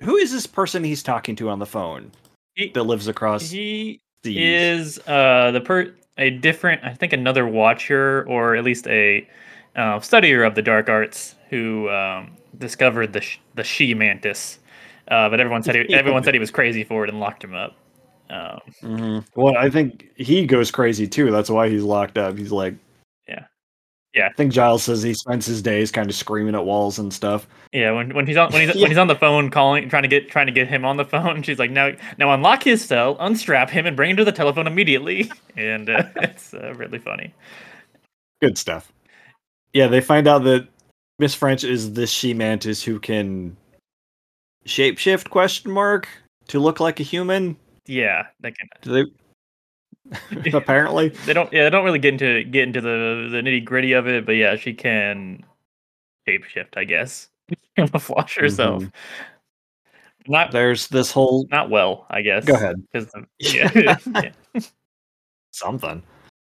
Who 0.02 0.18
is 0.18 0.32
this 0.32 0.48
person 0.48 0.84
he's 0.84 1.04
talking 1.04 1.36
to 1.38 1.50
on 1.50 1.60
the 1.60 1.66
phone 1.66 2.12
he, 2.56 2.70
that 2.70 2.84
lives 2.84 3.08
across 3.08 3.52
he 3.52 4.02
seas? 4.26 4.98
is 4.98 5.00
uh 5.08 5.52
the 5.52 5.62
per 5.62 5.94
a 6.18 6.30
different 6.30 6.84
i 6.84 6.94
think 6.94 7.14
another 7.14 7.48
watcher 7.48 8.26
or 8.28 8.56
at 8.56 8.64
least 8.64 8.88
a 8.88 9.28
uh, 9.76 9.98
studier 10.00 10.46
of 10.46 10.56
the 10.56 10.62
dark 10.62 10.90
arts 10.90 11.36
who 11.50 11.90
um, 11.90 12.36
discovered 12.58 13.14
the 13.14 13.22
sh- 13.22 13.40
the 13.56 13.64
she 13.64 13.94
mantis 13.94 14.60
uh, 15.10 15.30
but 15.30 15.40
everyone 15.40 15.64
said 15.64 15.76
he, 15.76 15.94
everyone 15.94 16.24
said 16.24 16.34
he 16.34 16.40
was 16.40 16.52
crazy 16.52 16.84
for 16.84 17.04
it 17.04 17.10
and 17.10 17.20
locked 17.20 17.44
him 17.44 17.54
up 17.54 17.76
um, 18.30 18.60
Mhm. 18.82 19.26
Well, 19.36 19.58
I 19.58 19.70
think 19.70 20.08
he 20.16 20.46
goes 20.46 20.72
crazy 20.72 21.06
too. 21.06 21.32
That's 21.32 21.50
why 21.50 21.68
he's 21.68 21.84
locked 21.84 22.18
up. 22.18 22.38
He's 22.38 22.52
like. 22.52 22.76
Yeah. 24.14 24.28
I 24.28 24.34
think 24.34 24.52
Giles 24.52 24.84
says 24.84 25.02
he 25.02 25.14
spends 25.14 25.46
his 25.46 25.62
days 25.62 25.90
kind 25.90 26.10
of 26.10 26.16
screaming 26.16 26.54
at 26.54 26.66
walls 26.66 27.00
and 27.00 27.14
stuff. 27.14 27.48
yeah 27.72 27.92
when, 27.92 28.14
when 28.14 28.28
he's 28.28 28.36
on 28.36 28.52
when 28.52 28.68
he's, 28.68 28.76
Yeah. 28.76 28.82
when 28.82 28.92
he's 28.92 28.98
on 28.98 29.08
the 29.08 29.16
phone 29.16 29.50
calling 29.50 29.88
trying 29.88 30.04
to 30.04 30.10
get 30.10 30.30
trying 30.30 30.48
to 30.48 30.52
get 30.52 30.68
him 30.68 30.84
on 30.84 30.98
the 30.98 31.06
phone 31.06 31.42
she's 31.44 31.60
like 31.60 31.72
now 31.72 31.92
now 32.18 32.32
unlock 32.34 32.62
his 32.64 32.84
cell 32.84 33.16
unstrap 33.22 33.70
him 33.70 33.86
and 33.86 33.96
bring 33.96 34.12
him 34.12 34.18
to 34.18 34.26
the 34.26 34.32
telephone 34.34 34.68
immediately 34.68 35.32
and 35.58 35.90
uh, 35.90 36.04
it's 36.18 36.54
uh, 36.54 36.74
really 36.76 37.00
funny 37.00 37.34
Good 38.42 38.58
stuff. 38.58 38.92
Yeah, 39.72 39.88
they 39.88 40.02
find 40.02 40.28
out 40.28 40.44
that 40.46 40.68
Miss 41.20 41.34
French 41.36 41.64
is 41.64 41.94
this 41.94 42.10
she 42.10 42.34
mantis 42.34 42.84
who 42.84 43.00
can 43.00 43.56
shapeshift 44.66 45.30
question 45.30 45.72
mark 45.72 46.08
to 46.48 46.60
look 46.60 46.80
like 46.80 47.00
a 47.00 47.04
human. 47.04 47.56
yeah 47.86 48.24
that 48.42 48.58
can 48.58 48.68
Do 48.82 48.92
they 48.92 49.12
apparently? 50.54 51.10
they 51.26 51.34
don't 51.34 51.52
yeah 51.54 51.64
they 51.64 51.70
don't 51.70 51.86
really 51.86 52.00
get 52.00 52.14
into 52.14 52.44
get 52.46 52.64
into 52.64 52.82
the 52.82 53.28
the 53.32 53.38
nitty 53.42 53.64
gritty 53.64 53.94
of 53.94 54.08
it 54.08 54.26
but 54.26 54.34
yeah 54.34 54.56
she 54.56 54.74
can 54.74 55.44
shapeshift 56.28 56.76
i 56.78 56.84
guess 56.84 57.30
camouflage 57.78 58.36
herself 58.38 58.84
Mhm. 58.84 58.92
not 60.28 60.52
There's 60.52 60.88
this 60.90 61.12
whole 61.12 61.48
not 61.52 61.70
well 61.70 62.06
i 62.10 62.22
guess 62.22 62.46
Go 62.46 62.56
ahead. 62.56 62.82
the- 62.94 63.26
yeah, 63.40 63.72
yeah. 64.56 64.62
something. 65.52 66.02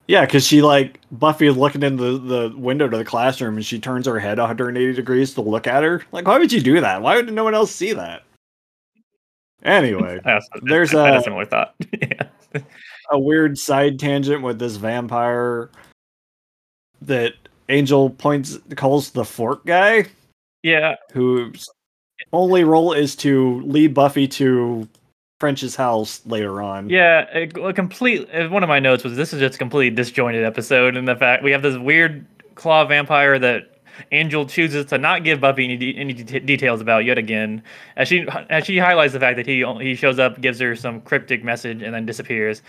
Yeah, 0.06 0.26
because 0.26 0.46
she 0.46 0.60
like 0.60 1.00
Buffy 1.12 1.46
is 1.46 1.56
looking 1.56 1.82
in 1.82 1.96
the, 1.96 2.18
the 2.18 2.54
window 2.58 2.86
to 2.88 2.96
the 2.98 3.06
classroom 3.06 3.56
and 3.56 3.64
she 3.64 3.78
turns 3.80 4.06
her 4.06 4.18
head 4.18 4.36
180 4.38 4.92
degrees 4.92 5.32
to 5.32 5.40
look 5.40 5.66
at 5.66 5.82
her. 5.82 6.02
Like, 6.12 6.26
why 6.28 6.38
would 6.38 6.52
you 6.52 6.60
do 6.60 6.78
that? 6.82 7.00
Why 7.00 7.16
would 7.16 7.32
no 7.32 7.42
one 7.42 7.54
else 7.54 7.74
see 7.74 7.94
that? 7.94 8.22
Anyway, 9.62 10.20
I 10.26 10.34
also, 10.34 10.48
There's 10.62 10.92
a- 10.92 11.14
a 11.14 11.22
similar 11.22 11.46
thought 11.46 11.74
yeah 12.02 12.28
a 13.11 13.18
weird 13.18 13.58
side 13.58 13.99
tangent 13.99 14.42
with 14.42 14.58
this 14.58 14.76
vampire 14.76 15.70
that 17.02 17.34
Angel 17.68 18.11
points 18.11 18.58
calls 18.76 19.11
the 19.11 19.25
fork 19.25 19.64
guy, 19.66 20.06
yeah 20.62 20.96
whose 21.12 21.68
only 22.32 22.64
role 22.64 22.92
is 22.92 23.16
to 23.16 23.61
lead 23.62 23.94
Buffy 23.94 24.26
to 24.28 24.88
French's 25.40 25.76
house 25.76 26.25
later 26.26 26.62
on. 26.62 26.88
Yeah, 26.88 27.26
a, 27.32 27.42
a 27.61 27.73
complete. 27.73 28.28
uh, 28.32 28.49
One 28.49 28.62
of 28.62 28.68
my 28.68 28.78
notes 28.78 29.04
was 29.04 29.16
this 29.16 29.32
is 29.32 29.40
just 29.40 29.56
a 29.56 29.58
completely 29.58 29.94
disjointed 29.94 30.44
episode, 30.44 30.96
and 30.96 31.06
the 31.06 31.16
fact 31.16 31.42
we 31.42 31.50
have 31.50 31.62
this 31.62 31.76
weird 31.76 32.26
claw 32.54 32.84
vampire 32.87 33.38
that 33.38 33.74
Angel 34.12 34.46
chooses 34.46 34.86
to 34.86 34.98
not 34.98 35.24
give 35.24 35.40
Buffy 35.40 35.64
any, 35.64 35.76
de- 35.76 35.96
any 35.96 36.12
de- 36.12 36.40
details 36.40 36.80
about 36.80 37.04
yet 37.04 37.18
again. 37.18 37.62
As 37.96 38.08
she 38.08 38.26
as 38.50 38.64
she 38.64 38.78
highlights 38.78 39.12
the 39.12 39.20
fact 39.20 39.36
that 39.36 39.46
he 39.46 39.64
he 39.80 39.94
shows 39.94 40.18
up, 40.18 40.40
gives 40.40 40.58
her 40.60 40.74
some 40.76 41.00
cryptic 41.00 41.44
message, 41.44 41.82
and 41.82 41.94
then 41.94 42.06
disappears 42.06 42.62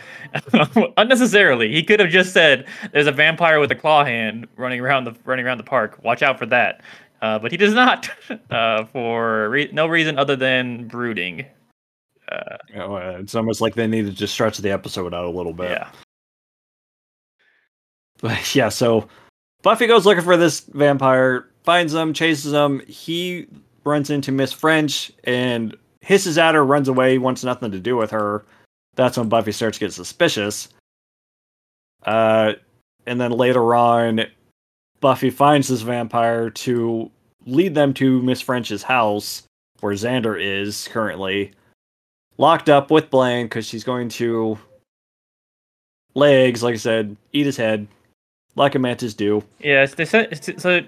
unnecessarily. 0.97 1.71
He 1.71 1.83
could 1.83 1.99
have 1.99 2.09
just 2.09 2.33
said, 2.33 2.65
"There's 2.91 3.07
a 3.07 3.11
vampire 3.11 3.59
with 3.59 3.71
a 3.71 3.75
claw 3.75 4.03
hand 4.05 4.47
running 4.57 4.79
around 4.81 5.05
the 5.05 5.15
running 5.25 5.45
around 5.45 5.57
the 5.57 5.63
park. 5.63 5.99
Watch 6.03 6.21
out 6.21 6.37
for 6.39 6.45
that." 6.47 6.81
Uh, 7.21 7.39
but 7.39 7.49
he 7.49 7.57
does 7.57 7.73
not, 7.73 8.09
uh, 8.51 8.85
for 8.85 9.49
re- 9.49 9.69
no 9.71 9.87
reason 9.87 10.19
other 10.19 10.35
than 10.35 10.87
brooding. 10.87 11.45
Uh, 12.31 12.57
it's 13.19 13.35
almost 13.35 13.61
like 13.61 13.75
they 13.75 13.87
needed 13.87 14.17
to 14.17 14.27
stretch 14.27 14.57
the 14.57 14.71
episode 14.71 15.13
out 15.13 15.25
a 15.25 15.29
little 15.29 15.53
bit. 15.53 15.71
yeah. 15.71 15.89
But 18.21 18.55
yeah, 18.55 18.69
so 18.69 19.07
Buffy 19.65 19.87
goes 19.87 20.05
looking 20.05 20.23
for 20.23 20.37
this 20.37 20.59
vampire, 20.59 21.49
finds 21.63 21.91
him, 21.91 22.13
chases 22.13 22.53
him. 22.53 22.81
He 22.81 23.47
runs 23.83 24.11
into 24.11 24.31
Miss 24.31 24.53
French 24.53 25.11
and 25.23 25.75
hisses 26.01 26.37
at 26.37 26.53
her, 26.53 26.63
runs 26.63 26.87
away, 26.87 27.17
wants 27.17 27.43
nothing 27.43 27.71
to 27.71 27.79
do 27.79 27.97
with 27.97 28.11
her. 28.11 28.45
That's 28.93 29.17
when 29.17 29.27
Buffy 29.27 29.51
starts 29.51 29.79
to 29.79 29.85
get 29.85 29.91
suspicious. 29.91 30.69
Uh, 32.05 32.53
and 33.07 33.19
then 33.19 33.31
later 33.31 33.73
on, 33.73 34.25
Buffy 34.99 35.31
finds 35.31 35.67
this 35.67 35.81
vampire 35.81 36.51
to 36.51 37.09
lead 37.47 37.73
them 37.73 37.91
to 37.95 38.21
Miss 38.21 38.41
French's 38.41 38.83
house, 38.83 39.47
where 39.79 39.95
Xander 39.95 40.39
is 40.39 40.87
currently 40.89 41.53
locked 42.37 42.69
up 42.69 42.91
with 42.91 43.09
Blaine 43.09 43.47
because 43.47 43.65
she's 43.65 43.83
going 43.83 44.09
to 44.09 44.59
legs, 46.13 46.61
like 46.61 46.75
I 46.75 46.77
said, 46.77 47.17
eat 47.33 47.47
his 47.47 47.57
head, 47.57 47.87
like 48.55 48.75
a 48.75 48.79
mantis 48.79 49.13
do. 49.13 49.43
Yes, 49.59 49.95
they 49.95 50.05
said 50.05 50.59
so. 50.59 50.81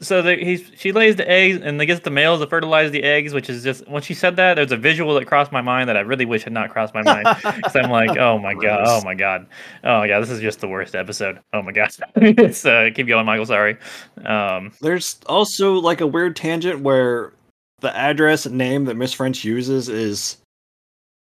So 0.00 0.20
the, 0.20 0.34
he's 0.34 0.70
she 0.76 0.92
lays 0.92 1.16
the 1.16 1.26
eggs 1.30 1.60
and 1.62 1.80
they 1.80 1.86
get 1.86 2.02
the 2.02 2.10
males 2.10 2.40
to 2.40 2.46
fertilize 2.46 2.90
the 2.90 3.04
eggs, 3.04 3.32
which 3.32 3.48
is 3.48 3.62
just 3.62 3.88
when 3.88 4.02
she 4.02 4.12
said 4.12 4.36
that, 4.36 4.54
there's 4.54 4.72
a 4.72 4.76
visual 4.76 5.14
that 5.14 5.26
crossed 5.26 5.52
my 5.52 5.60
mind 5.62 5.88
that 5.88 5.96
I 5.96 6.00
really 6.00 6.24
wish 6.24 6.42
had 6.42 6.52
not 6.52 6.70
crossed 6.70 6.92
my 6.94 7.02
mind. 7.02 7.26
Because 7.56 7.76
I'm 7.76 7.90
like, 7.90 8.18
oh 8.18 8.38
my 8.38 8.54
god, 8.54 8.82
oh 8.86 9.02
my 9.04 9.14
god, 9.14 9.46
oh 9.84 10.02
yeah, 10.02 10.20
this 10.20 10.30
is 10.30 10.40
just 10.40 10.60
the 10.60 10.68
worst 10.68 10.94
episode. 10.94 11.40
Oh 11.52 11.62
my 11.62 11.72
gosh, 11.72 11.96
it's 12.16 12.66
uh, 12.66 12.90
keep 12.94 13.06
going, 13.06 13.24
Michael. 13.24 13.46
Sorry. 13.46 13.78
Um, 14.26 14.72
There's 14.82 15.18
also 15.26 15.74
like 15.74 16.00
a 16.00 16.06
weird 16.06 16.36
tangent 16.36 16.80
where 16.80 17.32
the 17.80 17.96
address 17.96 18.46
and 18.46 18.58
name 18.58 18.84
that 18.86 18.96
Miss 18.96 19.12
French 19.12 19.44
uses 19.44 19.88
is 19.88 20.38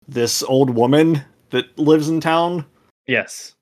this 0.07 0.43
old 0.43 0.71
woman 0.71 1.25
that 1.51 1.77
lives 1.79 2.09
in 2.09 2.21
town. 2.21 2.65
yes, 3.07 3.55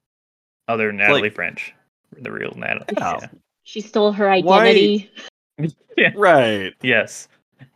other 0.68 0.92
Natalie 0.92 1.30
French, 1.30 1.72
the 2.20 2.30
real 2.32 2.52
Natalie. 2.56 2.86
Yeah. 2.96 3.28
She 3.64 3.80
stole 3.80 4.12
her 4.12 4.30
identity. 4.30 5.10
Yeah. 5.96 6.12
Right. 6.14 6.74
Yes. 6.82 7.26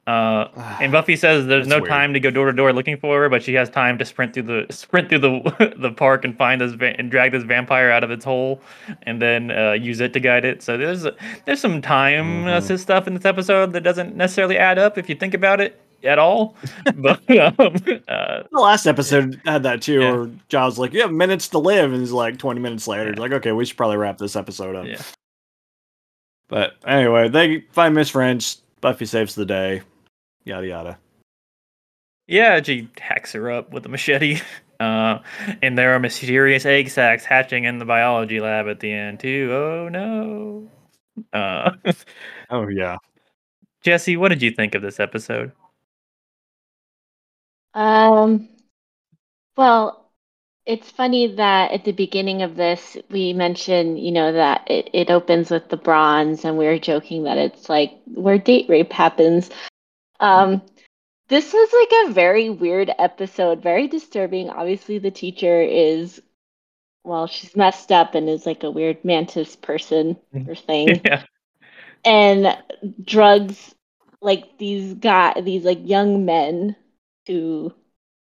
Uh, 0.07 0.49
and 0.81 0.93
Buffy 0.93 1.17
says 1.17 1.47
there's 1.47 1.67
That's 1.67 1.71
no 1.71 1.79
weird. 1.79 1.89
time 1.89 2.13
to 2.13 2.21
go 2.21 2.31
door 2.31 2.47
to 2.47 2.53
door 2.53 2.71
looking 2.75 2.99
for 2.99 3.23
her, 3.23 3.29
but 3.31 3.43
she 3.43 3.55
has 3.55 3.71
time 3.71 3.97
to 3.97 4.05
sprint 4.05 4.35
through 4.35 4.43
the 4.43 4.67
sprint 4.69 5.09
through 5.09 5.21
the 5.21 5.75
the 5.79 5.91
park 5.91 6.25
and 6.27 6.37
find 6.37 6.61
this 6.61 6.73
va- 6.73 6.95
and 6.99 7.11
drag 7.11 7.33
this 7.33 7.45
vampire 7.45 7.91
out 7.91 8.05
of 8.05 8.11
its 8.11 8.25
hole, 8.27 8.61
and 9.05 9.23
then 9.23 9.51
uh, 9.51 9.73
use 9.73 10.01
it 10.01 10.13
to 10.13 10.21
guide 10.21 10.45
it. 10.45 10.63
So 10.63 10.77
there's 10.77 11.07
there's 11.47 11.61
some 11.61 11.81
time 11.81 12.45
Mhm. 12.45 12.57
assist 12.59 12.83
stuff 12.83 13.07
in 13.07 13.15
this 13.15 13.25
episode 13.25 13.73
that 13.73 13.83
doesn't 13.83 14.15
necessarily 14.17 14.59
add 14.59 14.79
up 14.79 14.99
if 14.99 15.09
you 15.09 15.15
think 15.15 15.33
about 15.33 15.61
it 15.63 15.81
at 16.05 16.19
all. 16.19 16.57
but 16.97 17.19
um, 17.59 17.75
uh, 18.09 18.43
The 18.51 18.59
last 18.59 18.87
episode 18.87 19.41
had 19.45 19.63
that 19.65 19.83
too, 19.83 20.01
Yeah. 20.01 20.13
where 20.13 20.31
Giles 20.49 20.79
like, 20.79 20.93
"You 20.93 21.01
have 21.03 21.13
minutes 21.13 21.49
to 21.49 21.59
live," 21.59 21.93
and 21.93 22.01
he's 22.01 22.13
like, 22.13 22.39
"20 22.39 22.61
minutes 22.61 22.87
later." 22.89 23.11
He's 23.11 23.19
like, 23.19 23.33
"Okay, 23.33 23.53
we 23.53 23.65
should 23.65 23.77
probably 23.77 23.97
wrap 23.97 24.19
this 24.19 24.37
episode 24.37 24.77
up." 24.77 24.87
Yeah. 24.87 25.03
But 26.49 26.75
anyway, 26.87 27.29
they 27.29 27.61
find 27.73 27.95
Miss 27.95 28.11
French. 28.11 28.57
Buffy 28.81 29.05
saves 29.07 29.35
the 29.35 29.45
day. 29.47 29.83
Yada 30.45 30.67
yada. 30.67 30.99
Yeah, 32.27 32.63
she 32.63 32.89
hacks 32.99 33.33
her 33.33 33.51
up 33.51 33.73
with 33.73 33.87
a 33.87 33.89
machete. 33.89 34.41
Uh, 34.81 35.21
and 35.61 35.77
there 35.77 35.95
are 35.95 35.99
mysterious 35.99 36.65
egg 36.65 36.89
sacs 36.89 37.23
hatching 37.27 37.65
in 37.65 37.79
the 37.79 37.85
biology 37.85 38.41
lab 38.41 38.67
at 38.67 38.81
the 38.81 38.91
end 38.91 39.21
too. 39.21 39.51
Oh 39.53 39.89
no. 39.91 40.71
Uh, 41.35 41.73
Oh 42.49 42.67
yeah. 42.67 42.97
Jesse, 43.83 44.17
what 44.17 44.31
did 44.31 44.41
you 44.41 44.51
think 44.51 44.75
of 44.75 44.81
this 44.81 44.99
episode? 44.99 45.53
Um, 47.75 48.49
well, 49.57 50.11
it's 50.67 50.91
funny 50.91 51.35
that 51.37 51.73
at 51.73 51.85
the 51.85 51.93
beginning 51.93 52.43
of 52.43 52.57
this, 52.57 52.97
we 53.11 53.33
mentioned, 53.33 53.99
you 53.99 54.13
know, 54.13 54.33
that 54.33 54.71
it, 54.71 54.91
it 54.93 55.11
opens 55.11 55.51
with 55.51 55.69
the 55.69 55.77
bronze, 55.77 56.45
and 56.45 56.57
we 56.57 56.67
were 56.67 56.79
joking 56.79 57.25
that 57.25 57.39
it's 57.39 57.69
like 57.69 57.99
where 58.07 58.39
date 58.39 58.69
rape 58.69 58.93
happens. 58.93 59.51
Um, 60.21 60.63
this 61.29 61.53
was 61.53 61.73
like 61.73 62.09
a 62.09 62.13
very 62.13 62.51
weird 62.51 62.91
episode, 62.99 63.63
very 63.63 63.89
disturbing. 63.89 64.51
Obviously, 64.51 64.99
the 64.99 65.11
teacher 65.11 65.61
is, 65.63 66.21
well, 67.05 67.27
she's 67.27 67.57
messed 67.57 67.91
up 67.91 68.15
and 68.15 68.29
is 68.29 68.47
like 68.47 68.63
a 68.63 68.71
weird 68.71 69.05
mantis 69.05 69.57
person 69.57 70.17
or 70.47 70.55
thing 70.55 71.01
yeah. 71.05 71.25
and 72.05 72.57
drugs 73.03 73.75
like 74.23 74.59
these 74.59 74.95
guy 74.95 75.41
these 75.41 75.65
like 75.65 75.81
young 75.83 76.27
men 76.27 76.77
who 77.31 77.73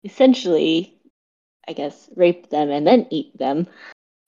essentially 0.04 0.94
i 1.66 1.72
guess 1.72 2.10
rape 2.14 2.50
them 2.50 2.70
and 2.70 2.86
then 2.86 3.06
eat 3.10 3.36
them 3.38 3.66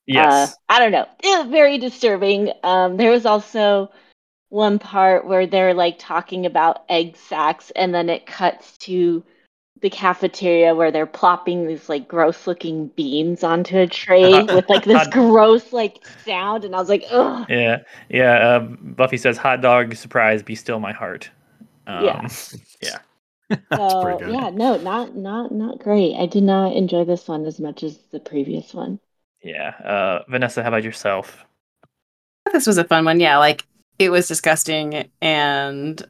Yes. 0.07 0.51
uh, 0.51 0.75
i 0.75 0.79
don't 0.79 0.93
know 0.93 1.07
it 1.23 1.39
was 1.43 1.51
very 1.51 1.79
disturbing 1.79 2.51
um 2.65 2.97
there 2.97 3.11
was 3.11 3.27
also 3.27 3.91
one 4.49 4.79
part 4.79 5.27
where 5.27 5.47
they're 5.47 5.75
like 5.75 5.97
talking 5.99 6.47
about 6.47 6.85
egg 6.89 7.17
sacs 7.17 7.71
and 7.77 7.95
then 7.95 8.09
it 8.09 8.27
cuts 8.27 8.77
to 8.79 9.23
the 9.83 9.91
cafeteria 9.91 10.75
where 10.75 10.91
they're 10.91 11.07
plopping 11.07 11.67
these 11.67 11.89
like 11.89 12.09
gross 12.09 12.47
looking 12.47 12.89
beans 12.89 13.45
onto 13.45 13.79
a 13.79 13.87
tray 13.87 14.43
with 14.55 14.69
like 14.69 14.85
this 14.85 15.07
gross 15.11 15.73
like 15.73 16.01
sound 16.25 16.65
and 16.65 16.75
i 16.75 16.79
was 16.79 16.89
like 16.89 17.05
ugh 17.11 17.47
yeah. 17.49 17.83
Yeah. 18.09 18.33
Uh, 18.33 18.61
Buffy 18.61 19.17
says, 19.17 19.37
"Hot 19.39 19.61
dog, 19.61 19.95
surprise, 19.95 20.43
be 20.43 20.55
still 20.55 20.81
my 20.81 20.93
heart." 20.93 21.31
Um, 21.87 22.05
Yeah. 22.05 22.21
That's 22.23 22.99
so 23.75 24.21
yeah 24.25 24.51
no 24.51 24.77
not 24.77 25.17
not 25.17 25.51
not 25.53 25.79
great 25.81 26.15
i 26.17 26.27
did 26.27 26.43
not 26.45 26.77
enjoy 26.77 27.05
this 27.05 27.27
one 27.29 27.45
as 27.47 27.59
much 27.61 27.83
as 27.83 27.99
the 28.13 28.21
previous 28.21 28.73
one 28.75 29.01
Yeah. 29.43 29.71
Uh, 29.85 30.25
Vanessa, 30.29 30.63
how 30.63 30.69
about 30.69 30.85
yourself? 30.85 31.45
This 32.53 32.67
was 32.67 32.79
a 32.79 32.85
fun 32.85 33.05
one. 33.05 33.21
Yeah, 33.21 33.39
like 33.39 33.65
it 33.99 34.11
was 34.11 34.29
disgusting 34.29 35.11
and 35.21 36.03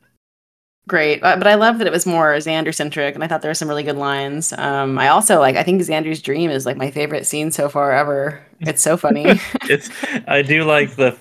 great. 0.89 1.23
Uh, 1.25 1.37
But 1.37 1.47
I 1.47 1.55
love 1.55 1.79
that 1.79 1.87
it 1.87 1.93
was 1.93 2.07
more 2.07 2.35
Xander 2.37 2.75
centric 2.75 3.15
and 3.15 3.25
I 3.25 3.29
thought 3.29 3.43
there 3.43 3.51
were 3.51 3.55
some 3.55 3.69
really 3.69 3.83
good 3.85 3.97
lines. 3.99 4.53
Um 4.55 4.99
I 4.99 5.09
also 5.09 5.41
like 5.41 5.57
I 5.57 5.63
think 5.63 5.83
Xander's 5.83 6.23
dream 6.23 6.51
is 6.51 6.67
like 6.67 6.77
my 6.77 6.91
favorite 6.91 7.27
scene 7.27 7.51
so 7.53 7.69
far 7.69 7.93
ever. 7.93 8.45
It's 8.61 8.83
so 8.83 8.97
funny. 8.97 9.41
It's. 9.69 9.91
I 10.27 10.43
do 10.43 10.65
like 10.65 10.97
the. 10.97 11.17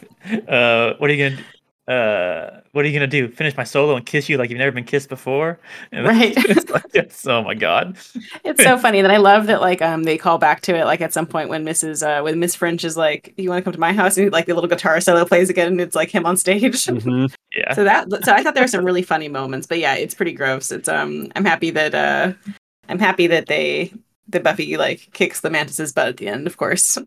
Uh, 0.48 0.96
what 0.98 1.10
are 1.10 1.14
you 1.14 1.30
gonna? 1.30 1.46
Uh, 1.88 2.59
what 2.72 2.86
are 2.86 2.88
you 2.88 2.94
gonna 2.94 3.08
do? 3.08 3.28
Finish 3.28 3.56
my 3.58 3.64
solo 3.64 3.96
and 3.96 4.06
kiss 4.06 4.30
you 4.30 4.38
like 4.38 4.50
you've 4.50 4.60
never 4.60 4.72
been 4.72 4.84
kissed 4.84 5.10
before? 5.10 5.60
And 5.92 6.06
Right. 6.06 6.34
it's 6.38 6.70
like, 6.70 6.84
it's, 6.94 7.26
oh 7.28 7.42
my 7.44 7.54
god. 7.56 7.98
it's 8.44 8.64
so 8.64 8.78
funny 8.86 9.02
that 9.02 9.12
I 9.12 9.18
love 9.18 9.48
that 9.48 9.62
like 9.62 9.82
um 9.82 10.04
they 10.04 10.18
call 10.18 10.38
back 10.38 10.62
to 10.62 10.76
it 10.76 10.86
like 10.86 11.02
at 11.02 11.14
some 11.14 11.26
point 11.26 11.50
when 11.50 11.66
Mrs. 11.66 12.06
uh 12.06 12.22
when 12.24 12.40
Miss 12.40 12.56
French 12.56 12.84
is 12.84 12.96
like, 12.98 13.34
You 13.38 13.50
wanna 13.50 13.62
come 13.62 13.74
to 13.74 13.80
my 13.80 13.94
house? 13.94 14.18
And 14.18 14.32
like 14.32 14.46
the 14.46 14.54
little 14.54 14.70
guitar 14.70 15.00
solo 15.02 15.26
plays 15.26 15.50
again 15.50 15.68
and 15.68 15.82
it's 15.82 15.96
like 15.96 16.10
him 16.10 16.26
on 16.26 16.38
stage. 16.38 16.86
Mhm. 16.86 17.34
Yeah. 17.56 17.74
so 17.74 17.84
that 17.84 18.08
so 18.24 18.34
I 18.34 18.44
thought 18.44 18.54
there 18.54 18.64
were 18.64 18.68
some 18.68 18.86
really 18.86 19.02
funny 19.04 19.28
moments, 19.30 19.66
but 19.68 19.80
yeah, 19.80 19.96
it's 19.96 20.14
pretty 20.14 20.34
gross. 20.34 20.72
It's 20.72 20.88
um 20.90 21.32
I'm 21.36 21.46
happy 21.46 21.72
that 21.72 21.96
uh 21.96 22.34
I'm 22.88 23.00
happy 23.00 23.28
that 23.28 23.48
they 23.48 23.92
that 24.30 24.44
Buffy 24.44 24.78
like 24.78 25.10
kicks 25.14 25.42
the 25.42 25.50
mantis's 25.50 25.92
butt 25.92 26.08
at 26.10 26.18
the 26.18 26.28
end, 26.28 26.46
of 26.46 26.58
course. 26.58 26.98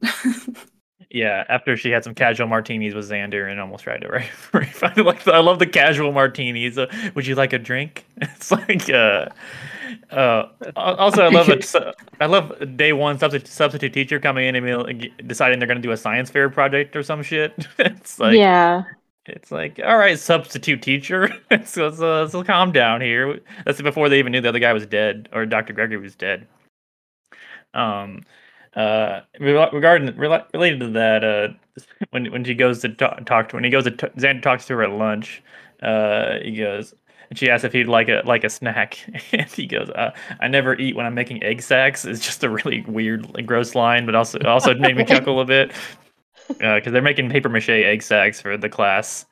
Yeah, 1.13 1.45
after 1.51 1.77
she 1.77 1.91
had 1.91 2.05
some 2.05 2.15
casual 2.15 2.47
martinis 2.47 2.95
with 2.95 3.11
Xander 3.11 3.51
and 3.51 3.61
almost 3.61 3.85
tried 3.85 4.01
to. 4.01 4.25
I 4.55 5.01
like. 5.01 5.29
I 5.29 5.41
love 5.41 5.59
the 5.59 5.67
casual 5.67 6.11
martinis. 6.11 6.79
Uh, 6.79 6.87
would 7.15 7.27
you 7.27 7.35
like 7.35 7.53
a 7.53 7.59
drink? 7.59 8.07
It's 8.23 8.51
like. 8.51 8.89
Uh, 8.89 9.29
uh, 10.11 10.49
also, 10.75 11.23
I 11.23 11.29
love 11.29 11.51
I 12.21 12.27
love 12.27 12.77
day 12.79 12.95
one 12.95 13.19
substitute, 13.19 13.47
substitute 13.49 13.93
teacher 13.93 14.19
coming 14.19 14.47
in 14.47 14.57
and 14.57 15.11
deciding 15.27 15.59
they're 15.59 15.69
going 15.69 15.77
to 15.77 15.87
do 15.87 15.93
a 15.93 15.99
science 15.99 16.31
fair 16.31 16.49
project 16.49 16.97
or 16.97 17.03
some 17.03 17.23
shit. 17.23 17.53
it's 17.79 18.19
like. 18.19 18.37
yeah 18.37 18.85
It's 19.27 19.53
like, 19.53 19.81
all 19.85 19.99
right, 19.99 20.19
substitute 20.19 20.81
teacher. 20.81 21.29
so, 21.67 21.91
so, 21.91 22.27
so 22.27 22.43
calm 22.43 22.73
down 22.73 23.03
here. 23.03 23.39
That's 23.67 23.83
before 23.83 24.09
they 24.09 24.19
even 24.19 24.33
knew 24.33 24.41
the 24.41 24.49
other 24.49 24.59
guy 24.59 24.73
was 24.73 24.87
dead 24.87 25.29
or 25.33 25.45
Dr. 25.45 25.75
Gregory 25.75 25.99
was 25.99 26.17
dead. 26.17 26.47
Um, 27.75 28.23
uh, 28.77 29.21
regarding 29.39 30.17
related 30.17 30.81
to 30.81 30.91
that, 30.91 31.25
uh, 31.25 31.49
when 32.11 32.31
when 32.33 32.45
she 32.45 32.55
goes 32.55 32.81
to 32.81 32.89
talk, 32.91 33.25
talk 33.27 33.49
to 33.51 33.57
when 33.57 33.65
he 33.65 33.71
goes 33.71 33.85
to 33.85 33.91
t- 33.91 34.07
Xander 34.19 34.43
talks 34.43 34.67
to 34.67 34.75
her 34.75 34.83
at 34.83 34.91
lunch, 34.91 35.43
uh, 35.83 36.39
he 36.43 36.57
goes 36.57 36.95
and 37.33 37.39
she 37.39 37.49
asks 37.49 37.65
if 37.65 37.73
he'd 37.73 37.89
like 37.89 38.11
a 38.11 38.21
like 38.27 38.45
a 38.45 38.51
snack, 38.51 38.99
and 39.33 39.49
he 39.51 39.67
goes, 39.67 39.89
uh, 39.91 40.11
"I 40.41 40.49
never 40.49 40.77
eat 40.77 40.95
when 40.95 41.07
I'm 41.07 41.15
making 41.15 41.43
egg 41.43 41.63
sacks." 41.63 42.05
It's 42.05 42.23
just 42.23 42.45
a 42.45 42.51
really 42.51 42.83
weird, 42.83 43.47
gross 43.47 43.75
line, 43.75 44.05
but 44.05 44.15
also 44.15 44.39
also 44.45 44.75
made 44.75 44.99
me 44.99 45.05
chuckle 45.07 45.41
a 45.41 45.47
bit 45.47 45.73
because 46.49 46.93
they're 46.93 47.01
making 47.01 47.31
paper 47.31 47.49
mache 47.49 47.71
egg 47.71 48.03
sacs 48.03 48.39
for 48.39 48.59
the 48.59 48.69
class 48.69 49.25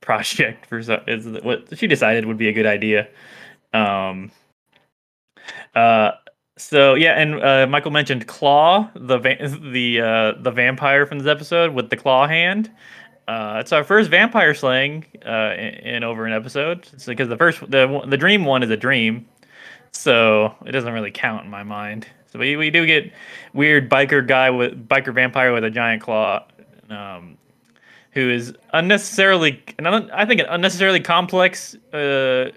project 0.00 0.64
for 0.64 0.78
is 0.78 1.26
what 1.42 1.76
she 1.76 1.86
decided 1.86 2.24
would 2.24 2.38
be 2.38 2.48
a 2.48 2.52
good 2.52 2.64
idea. 2.64 3.06
Um, 3.74 4.30
uh, 5.74 6.12
so 6.58 6.94
yeah, 6.94 7.12
and 7.12 7.42
uh, 7.42 7.66
Michael 7.68 7.90
mentioned 7.92 8.26
Claw, 8.26 8.90
the 8.94 9.18
va- 9.18 9.58
the 9.72 10.00
uh, 10.00 10.32
the 10.42 10.50
vampire 10.50 11.06
from 11.06 11.18
this 11.18 11.28
episode 11.28 11.72
with 11.72 11.90
the 11.90 11.96
claw 11.96 12.26
hand. 12.26 12.70
Uh, 13.28 13.58
it's 13.60 13.72
our 13.72 13.84
first 13.84 14.10
vampire 14.10 14.54
slaying 14.54 15.04
uh, 15.24 15.54
in, 15.56 15.74
in 15.96 16.04
over 16.04 16.26
an 16.26 16.32
episode. 16.32 16.88
Because 17.06 17.28
the 17.28 17.36
first 17.36 17.60
the 17.70 18.02
the 18.06 18.16
dream 18.16 18.44
one 18.44 18.62
is 18.62 18.70
a 18.70 18.76
dream, 18.76 19.26
so 19.92 20.54
it 20.66 20.72
doesn't 20.72 20.92
really 20.92 21.10
count 21.10 21.44
in 21.44 21.50
my 21.50 21.62
mind. 21.62 22.06
So 22.32 22.38
we, 22.38 22.56
we 22.56 22.70
do 22.70 22.84
get 22.84 23.10
weird 23.54 23.88
biker 23.88 24.26
guy 24.26 24.50
with 24.50 24.88
biker 24.88 25.14
vampire 25.14 25.52
with 25.52 25.64
a 25.64 25.70
giant 25.70 26.02
claw, 26.02 26.44
um, 26.90 27.38
who 28.12 28.30
is 28.30 28.54
unnecessarily 28.72 29.62
and 29.78 29.88
I 29.88 30.26
think 30.26 30.40
an 30.40 30.46
unnecessarily 30.48 31.00
complex 31.00 31.74
uh, 31.94 32.50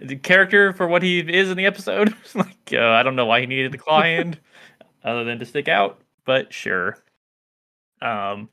the 0.00 0.16
character 0.16 0.72
for 0.72 0.86
what 0.86 1.02
he 1.02 1.20
is 1.20 1.50
in 1.50 1.56
the 1.56 1.66
episode. 1.66 2.14
like 2.34 2.72
uh, 2.72 2.90
I 2.90 3.02
don't 3.02 3.16
know 3.16 3.26
why 3.26 3.40
he 3.40 3.46
needed 3.46 3.72
the 3.72 3.78
claw 3.78 4.02
hand 4.02 4.38
other 5.04 5.24
than 5.24 5.38
to 5.38 5.46
stick 5.46 5.68
out, 5.68 6.00
but 6.24 6.52
sure. 6.52 6.98
Um, 8.00 8.48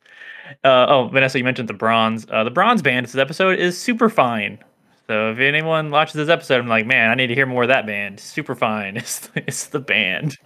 uh, 0.64 0.86
oh, 0.90 1.08
Vanessa, 1.08 1.38
you 1.38 1.44
mentioned 1.44 1.70
the 1.70 1.74
bronze. 1.74 2.26
Uh, 2.30 2.44
the 2.44 2.52
bronze 2.52 2.82
band 2.82 3.06
this 3.06 3.16
episode 3.16 3.60
is 3.60 3.78
Superfine. 3.78 4.60
So 5.08 5.32
if 5.32 5.40
anyone 5.40 5.92
watches 5.92 6.16
this 6.16 6.30
episode, 6.30 6.60
I'm 6.60 6.68
like, 6.68 6.88
man, 6.88 7.12
I 7.12 7.16
need 7.16 7.28
to 7.28 7.36
hear 7.36 7.46
more 7.46 7.64
of 7.64 7.70
that 7.70 7.86
band. 7.86 8.20
Superfine. 8.20 8.96
It's 8.98 9.30
it's 9.36 9.68
the 9.68 9.80
band. 9.80 10.38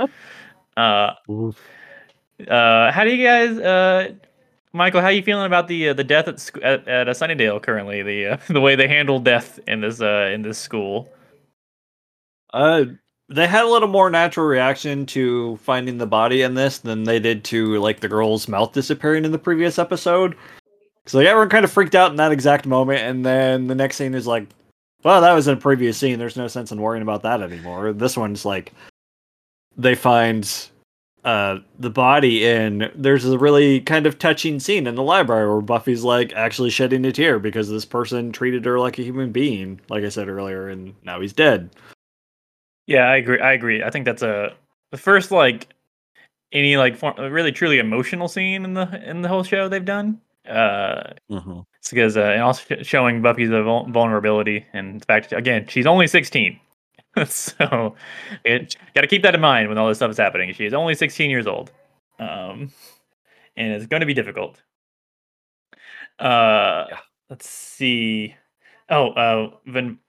Uh, 0.75 1.11
Uh, 2.47 2.91
how 2.91 3.03
do 3.03 3.13
you 3.13 3.25
guys, 3.25 3.57
uh, 3.59 4.13
Michael? 4.73 5.01
How 5.01 5.07
are 5.07 5.11
you 5.11 5.23
feeling 5.23 5.45
about 5.45 5.67
the 5.67 5.89
uh, 5.89 5.93
the 5.93 6.03
death 6.03 6.27
at, 6.27 6.39
sc- 6.39 6.61
at 6.61 6.87
at 6.87 7.09
uh, 7.09 7.13
Sunnydale 7.13 7.61
currently? 7.61 8.03
The 8.03 8.25
uh, 8.27 8.37
the 8.49 8.61
way 8.61 8.75
they 8.75 8.87
handle 8.87 9.19
death 9.19 9.59
in 9.67 9.81
this 9.81 10.01
uh 10.01 10.29
in 10.33 10.41
this 10.41 10.57
school. 10.57 11.11
Uh, 12.53 12.85
they 13.29 13.47
had 13.47 13.63
a 13.63 13.69
little 13.69 13.87
more 13.87 14.09
natural 14.09 14.47
reaction 14.47 15.05
to 15.05 15.57
finding 15.57 15.97
the 15.97 16.07
body 16.07 16.41
in 16.41 16.55
this 16.55 16.79
than 16.79 17.03
they 17.03 17.19
did 17.19 17.43
to 17.45 17.79
like 17.79 17.99
the 17.99 18.07
girl's 18.07 18.47
mouth 18.47 18.73
disappearing 18.73 19.23
in 19.23 19.31
the 19.31 19.37
previous 19.37 19.77
episode. 19.77 20.35
Because 21.03 21.13
like 21.13 21.27
everyone 21.27 21.49
kind 21.49 21.65
of 21.65 21.71
freaked 21.71 21.95
out 21.95 22.11
in 22.11 22.17
that 22.17 22.31
exact 22.31 22.65
moment, 22.65 23.01
and 23.01 23.25
then 23.25 23.67
the 23.67 23.75
next 23.75 23.97
scene 23.97 24.13
is 24.13 24.27
like, 24.27 24.47
"Well, 25.03 25.21
that 25.21 25.33
was 25.33 25.47
in 25.47 25.57
a 25.57 25.61
previous 25.61 25.97
scene. 25.97 26.19
There's 26.19 26.37
no 26.37 26.47
sense 26.47 26.71
in 26.71 26.81
worrying 26.81 27.03
about 27.03 27.23
that 27.23 27.41
anymore." 27.41 27.93
This 27.93 28.17
one's 28.17 28.45
like, 28.45 28.73
they 29.77 29.95
find 29.95 30.69
uh 31.25 31.57
the 31.79 31.89
body 31.89 32.47
and 32.47 32.89
there's 32.95 33.25
a 33.25 33.37
really 33.37 33.81
kind 33.81 34.05
of 34.07 34.17
touching 34.17 34.59
scene 34.59 34.87
in 34.87 34.95
the 34.95 35.03
library 35.03 35.49
where 35.49 35.61
Buffy's 35.61 36.03
like 36.03 36.31
actually 36.33 36.69
shedding 36.69 37.03
a 37.05 37.11
tear 37.11 37.39
because 37.39 37.69
this 37.69 37.85
person 37.85 38.31
treated 38.31 38.63
her 38.65 38.79
like 38.79 38.97
a 38.97 39.03
human 39.03 39.31
being, 39.31 39.81
like 39.89 40.03
I 40.03 40.09
said 40.09 40.29
earlier, 40.29 40.69
and 40.69 40.95
now 41.03 41.19
he's 41.19 41.33
dead. 41.33 41.69
Yeah, 42.87 43.03
I 43.09 43.17
agree. 43.17 43.39
I 43.39 43.53
agree. 43.53 43.83
I 43.83 43.89
think 43.89 44.05
that's 44.05 44.23
a 44.23 44.53
the 44.91 44.97
first 44.97 45.29
like 45.31 45.67
any 46.51 46.77
like 46.77 46.95
form, 46.95 47.15
really 47.19 47.51
truly 47.51 47.79
emotional 47.79 48.27
scene 48.27 48.63
in 48.63 48.73
the 48.73 49.01
in 49.07 49.21
the 49.21 49.27
whole 49.27 49.43
show 49.43 49.67
they've 49.69 49.85
done. 49.85 50.19
Uh, 50.47 51.13
Mm-hmm. 51.29 51.59
it's 51.77 51.91
because 51.91 52.17
uh, 52.17 52.21
and 52.21 52.41
also 52.41 52.81
showing 52.81 53.21
Buffy's 53.21 53.49
vulnerability 53.49 54.65
and 54.73 55.01
the 55.01 55.05
fact 55.05 55.31
again 55.33 55.67
she's 55.67 55.85
only 55.85 56.07
sixteen, 56.07 56.59
so 57.25 57.95
it 58.45 58.75
got 58.95 59.01
to 59.01 59.07
keep 59.07 59.23
that 59.23 59.35
in 59.35 59.41
mind 59.41 59.69
when 59.69 59.77
all 59.77 59.87
this 59.87 59.97
stuff 59.97 60.11
is 60.11 60.17
happening. 60.17 60.53
She 60.53 60.65
is 60.65 60.73
only 60.73 60.95
sixteen 60.95 61.29
years 61.29 61.47
old, 61.47 61.71
um, 62.19 62.71
and 63.57 63.73
it's 63.73 63.87
going 63.87 64.01
to 64.01 64.05
be 64.05 64.13
difficult. 64.13 64.61
Uh, 66.19 66.85
let's 67.29 67.47
see. 67.49 68.35
Oh, 68.89 69.09
uh, 69.11 69.51
when 69.71 69.99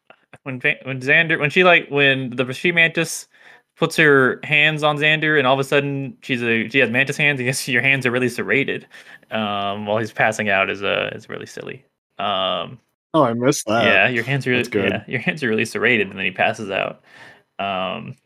when 0.43 0.61
when 0.85 1.01
Xander 1.01 1.39
when 1.39 1.51
she 1.51 1.65
like 1.65 1.89
when 1.91 2.31
the 2.31 2.53
she 2.53 2.73
mantis 2.73 3.29
puts 3.77 3.97
her 3.97 4.41
hands 4.45 4.83
on 4.83 4.99
Xander 4.99 5.39
and 5.39 5.47
all 5.47 5.55
of 5.55 5.61
a 5.61 5.65
sudden 5.65 6.17
she's 6.23 6.43
a 6.43 6.69
she 6.69 6.79
has 6.79 6.91
mantis 6.91 7.17
hands 7.17 7.41
and 7.41 7.47
you 7.47 7.53
see 7.53 7.73
your 7.73 7.83
hands 7.83 8.07
are 8.07 8.11
really 8.11 8.29
serrated 8.29 8.87
um 9.31 9.87
while 9.87 9.99
he's 9.99 10.13
passing 10.13 10.49
out 10.49 10.71
is 10.71 10.83
uh 10.83 11.11
is 11.15 11.29
really 11.29 11.47
silly. 11.47 11.85
Um 12.19 12.79
Oh, 13.13 13.25
I 13.25 13.33
missed 13.35 13.67
that. 13.67 13.85
yeah, 13.85 14.09
your 14.09 14.25
hands 14.25 14.47
are 14.47 14.51
really, 14.51 14.65
good. 14.69 14.91
yeah, 14.93 15.05
your 15.09 15.21
hands 15.21 15.43
are 15.43 15.49
really 15.49 15.65
serrated 15.65 16.09
and 16.09 16.19
then 16.19 16.25
he 16.25 16.31
passes 16.31 16.71
out. 16.71 17.03
Um 17.59 18.17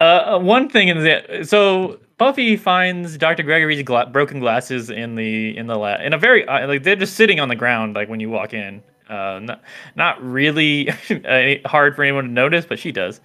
uh, 0.00 0.34
uh, 0.36 0.38
one 0.38 0.68
thing 0.68 0.88
in 0.88 0.98
the 0.98 1.44
so 1.44 1.98
Buffy 2.18 2.56
finds 2.56 3.16
Dr. 3.16 3.42
Gregory's 3.42 3.82
gla- 3.82 4.06
broken 4.06 4.40
glasses 4.40 4.90
in 4.90 5.14
the 5.14 5.56
in 5.56 5.66
the 5.66 5.76
lab 5.76 6.00
in 6.02 6.12
a 6.12 6.18
very 6.18 6.46
uh, 6.46 6.66
like 6.68 6.82
they're 6.82 6.96
just 6.96 7.14
sitting 7.14 7.40
on 7.40 7.48
the 7.48 7.56
ground 7.56 7.94
like 7.94 8.08
when 8.08 8.20
you 8.20 8.30
walk 8.30 8.52
in. 8.54 8.82
Uh, 9.08 9.40
not 9.42 9.62
not 9.96 10.22
really 10.22 10.86
hard 11.66 11.94
for 11.96 12.02
anyone 12.02 12.24
to 12.24 12.30
notice, 12.30 12.64
but 12.66 12.78
she 12.78 12.92
does. 12.92 13.20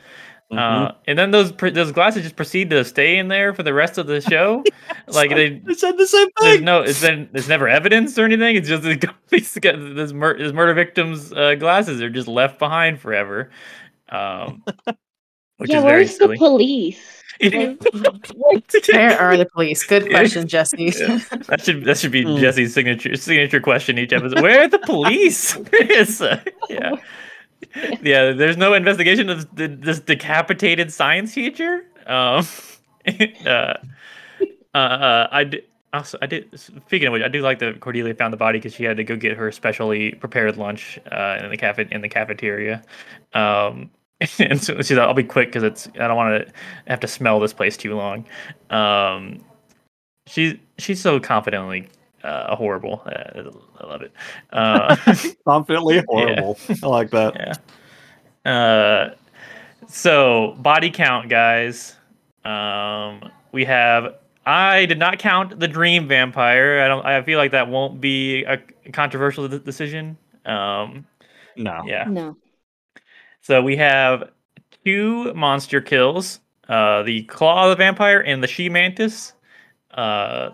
Mm-hmm. 0.51 0.85
Uh, 0.85 0.91
and 1.07 1.19
then 1.19 1.31
those 1.31 1.51
those 1.51 1.91
glasses 1.91 2.23
just 2.23 2.37
proceed 2.37 2.69
to 2.69 2.85
stay 2.85 3.17
in 3.17 3.27
there 3.27 3.53
for 3.53 3.63
the 3.63 3.73
rest 3.73 3.97
of 3.97 4.07
the 4.07 4.21
show. 4.21 4.63
like 5.07 5.29
they, 5.31 5.61
I 5.67 5.73
said 5.73 5.97
the 5.97 6.07
same 6.07 6.29
there's 6.39 6.55
thing. 6.57 6.65
no, 6.65 6.81
it's 6.81 7.01
been, 7.01 7.27
there's 7.33 7.49
never 7.49 7.67
evidence 7.67 8.17
or 8.17 8.23
anything. 8.23 8.55
It's 8.55 8.69
just 8.69 8.83
like, 8.85 9.03
these 9.29 9.53
this, 9.53 10.13
mur- 10.13 10.37
this 10.37 10.53
murder 10.53 10.73
victim's 10.73 11.33
uh, 11.33 11.55
glasses 11.55 12.01
are 12.01 12.09
just 12.09 12.29
left 12.29 12.59
behind 12.59 13.01
forever, 13.01 13.51
um, 14.09 14.63
which 15.57 15.69
yeah, 15.69 15.79
is 15.79 15.83
very 15.83 15.83
where's 15.83 16.11
the 16.17 16.25
silly. 16.25 16.37
police? 16.37 17.23
Like, 17.41 17.53
Where 17.53 19.19
are 19.21 19.37
the 19.37 19.45
police? 19.53 19.83
Good 19.83 20.09
question, 20.09 20.47
Jesse. 20.47 20.91
Yeah. 20.97 21.19
That 21.49 21.61
should 21.61 21.83
that 21.83 21.97
should 21.97 22.11
be 22.11 22.23
Hmm. 22.23 22.37
Jesse's 22.37 22.73
signature 22.73 23.15
signature 23.15 23.59
question 23.59 23.99
each 23.99 24.13
episode. 24.13 24.41
Where 24.41 24.61
are 24.63 24.67
the 24.67 24.79
police? 24.79 25.55
It's, 25.73 26.19
uh, 26.21 26.41
yeah. 28.01 28.31
There's 28.31 28.57
no 28.57 28.73
investigation 28.73 29.29
of 29.29 29.47
this 29.55 29.99
decapitated 29.99 30.91
science 30.91 31.33
teacher. 31.33 31.85
Um, 32.05 32.45
uh, 33.45 33.73
uh, 34.73 34.77
uh. 34.77 35.45
Also, 35.93 36.17
I 36.21 36.25
did. 36.25 36.49
Speaking 36.59 37.07
of 37.07 37.13
which, 37.13 37.23
I 37.23 37.29
do 37.29 37.41
like 37.41 37.59
that 37.59 37.79
Cordelia 37.79 38.13
found 38.13 38.33
the 38.33 38.37
body 38.37 38.59
because 38.59 38.73
she 38.73 38.83
had 38.83 38.97
to 38.97 39.03
go 39.03 39.15
get 39.15 39.37
her 39.37 39.51
specially 39.51 40.11
prepared 40.15 40.57
lunch 40.57 40.99
uh, 41.11 41.39
in 41.41 41.49
the 41.49 41.57
cafe 41.57 41.87
in 41.91 42.01
the 42.01 42.09
cafeteria. 42.09 42.83
Um, 43.33 43.89
and 44.39 44.61
so 44.61 44.75
she's 44.77 44.91
like, 44.91 45.07
"I'll 45.07 45.13
be 45.13 45.23
quick 45.23 45.47
because 45.47 45.63
it's 45.63 45.87
I 45.95 46.07
don't 46.07 46.17
want 46.17 46.45
to 46.45 46.53
have 46.87 46.99
to 46.99 47.07
smell 47.07 47.39
this 47.39 47.53
place 47.53 47.77
too 47.77 47.95
long." 47.95 48.25
Um, 48.69 49.43
she's 50.27 50.55
she's 50.77 50.99
so 50.99 51.19
confidently 51.19 51.87
uh, 52.27 52.55
horrible. 52.55 53.01
Uh, 53.05 53.51
I 53.79 53.85
love 53.85 54.01
it. 54.01 54.11
Uh, 54.51 54.95
Confidently 55.45 56.03
horrible. 56.07 56.57
I 56.83 56.87
like 56.87 57.09
that. 57.11 57.35
yeah. 58.45 58.51
Uh, 58.51 59.15
so 59.87 60.55
body 60.59 60.89
count, 60.91 61.29
guys. 61.29 61.95
Um, 62.45 63.29
we 63.51 63.65
have. 63.65 64.15
I 64.45 64.85
did 64.85 64.97
not 64.99 65.19
count 65.19 65.59
the 65.59 65.67
dream 65.67 66.07
vampire. 66.07 66.81
I 66.81 66.87
don't. 66.87 67.05
I 67.05 67.21
feel 67.23 67.37
like 67.37 67.51
that 67.51 67.67
won't 67.67 67.99
be 67.99 68.43
a 68.45 68.57
controversial 68.93 69.47
de- 69.47 69.59
decision. 69.59 70.17
Um, 70.45 71.05
No. 71.57 71.83
yeah. 71.85 72.05
no. 72.09 72.37
So 73.41 73.61
we 73.61 73.75
have 73.77 74.29
two 74.85 75.33
monster 75.33 75.81
kills: 75.81 76.39
uh, 76.69 77.03
the 77.03 77.23
claw 77.23 77.65
of 77.65 77.69
the 77.71 77.75
vampire 77.75 78.21
and 78.21 78.41
the 78.41 78.47
she 78.47 78.69
mantis. 78.69 79.33
Uh, 79.91 80.51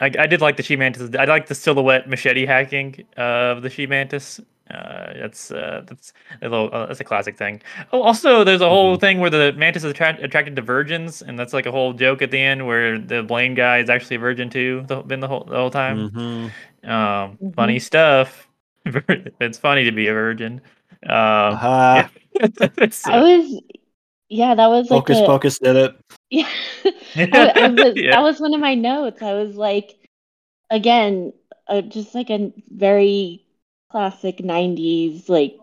I, 0.00 0.06
I 0.18 0.26
did 0.26 0.40
like 0.40 0.56
the 0.56 0.62
she 0.62 0.76
mantis. 0.76 1.10
I 1.18 1.24
like 1.24 1.46
the 1.46 1.54
silhouette 1.54 2.08
machete 2.08 2.46
hacking 2.46 3.04
of 3.16 3.62
the 3.62 3.70
she 3.70 3.86
mantis. 3.86 4.40
Uh, 4.70 5.12
that's 5.20 5.50
uh, 5.50 5.82
that's 5.86 6.12
a 6.40 6.48
little 6.48 6.70
uh, 6.72 6.86
that's 6.86 6.98
a 7.00 7.04
classic 7.04 7.36
thing. 7.36 7.60
Oh, 7.92 8.02
also 8.02 8.44
there's 8.44 8.62
a 8.62 8.68
whole 8.68 8.96
thing 8.96 9.20
where 9.20 9.28
the 9.30 9.52
mantis 9.52 9.84
is 9.84 9.90
attract- 9.90 10.22
attracted 10.22 10.56
to 10.56 10.62
virgins, 10.62 11.20
and 11.22 11.38
that's 11.38 11.52
like 11.52 11.66
a 11.66 11.70
whole 11.70 11.92
joke 11.92 12.22
at 12.22 12.30
the 12.30 12.40
end 12.40 12.66
where 12.66 12.98
the 12.98 13.22
Blaine 13.22 13.54
guy 13.54 13.78
is 13.78 13.90
actually 13.90 14.16
a 14.16 14.20
virgin 14.20 14.48
too. 14.48 14.84
The, 14.88 15.02
been 15.02 15.20
the 15.20 15.28
whole 15.28 15.44
the 15.44 15.56
whole 15.56 15.70
time. 15.70 16.10
Mhm. 16.10 16.88
Um, 16.90 17.38
Mhm. 17.38 17.54
funny 17.54 17.78
stuff. 17.78 18.48
it's 18.86 19.58
funny 19.58 19.84
to 19.84 19.92
be 19.92 20.08
a 20.08 20.12
virgin. 20.12 20.60
Um, 21.04 21.10
Aha. 21.12 22.10
it's, 22.78 23.06
I 23.06 23.20
was, 23.20 23.60
yeah, 24.28 24.54
that 24.54 24.68
was 24.68 24.90
like 24.90 25.00
Focus 25.00 25.20
a, 25.20 25.26
Pocus 25.26 25.58
did 25.58 25.76
it. 25.76 25.96
yeah. 26.30 26.48
I, 27.16 27.52
I 27.54 27.68
was, 27.68 27.96
Yeah. 27.96 28.10
That 28.12 28.22
was 28.22 28.40
one 28.40 28.54
of 28.54 28.60
my 28.60 28.74
notes. 28.74 29.22
I 29.22 29.34
was 29.34 29.56
like, 29.56 29.96
again, 30.70 31.32
uh, 31.68 31.82
just 31.82 32.14
like 32.14 32.30
a 32.30 32.52
very 32.70 33.44
classic 33.90 34.38
'90s 34.38 35.28
like 35.28 35.56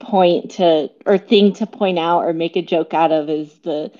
point 0.00 0.50
to 0.52 0.90
or 1.06 1.18
thing 1.18 1.52
to 1.54 1.66
point 1.66 1.98
out 1.98 2.24
or 2.24 2.32
make 2.32 2.56
a 2.56 2.62
joke 2.62 2.94
out 2.94 3.12
of 3.12 3.28
is 3.28 3.58
the 3.60 3.90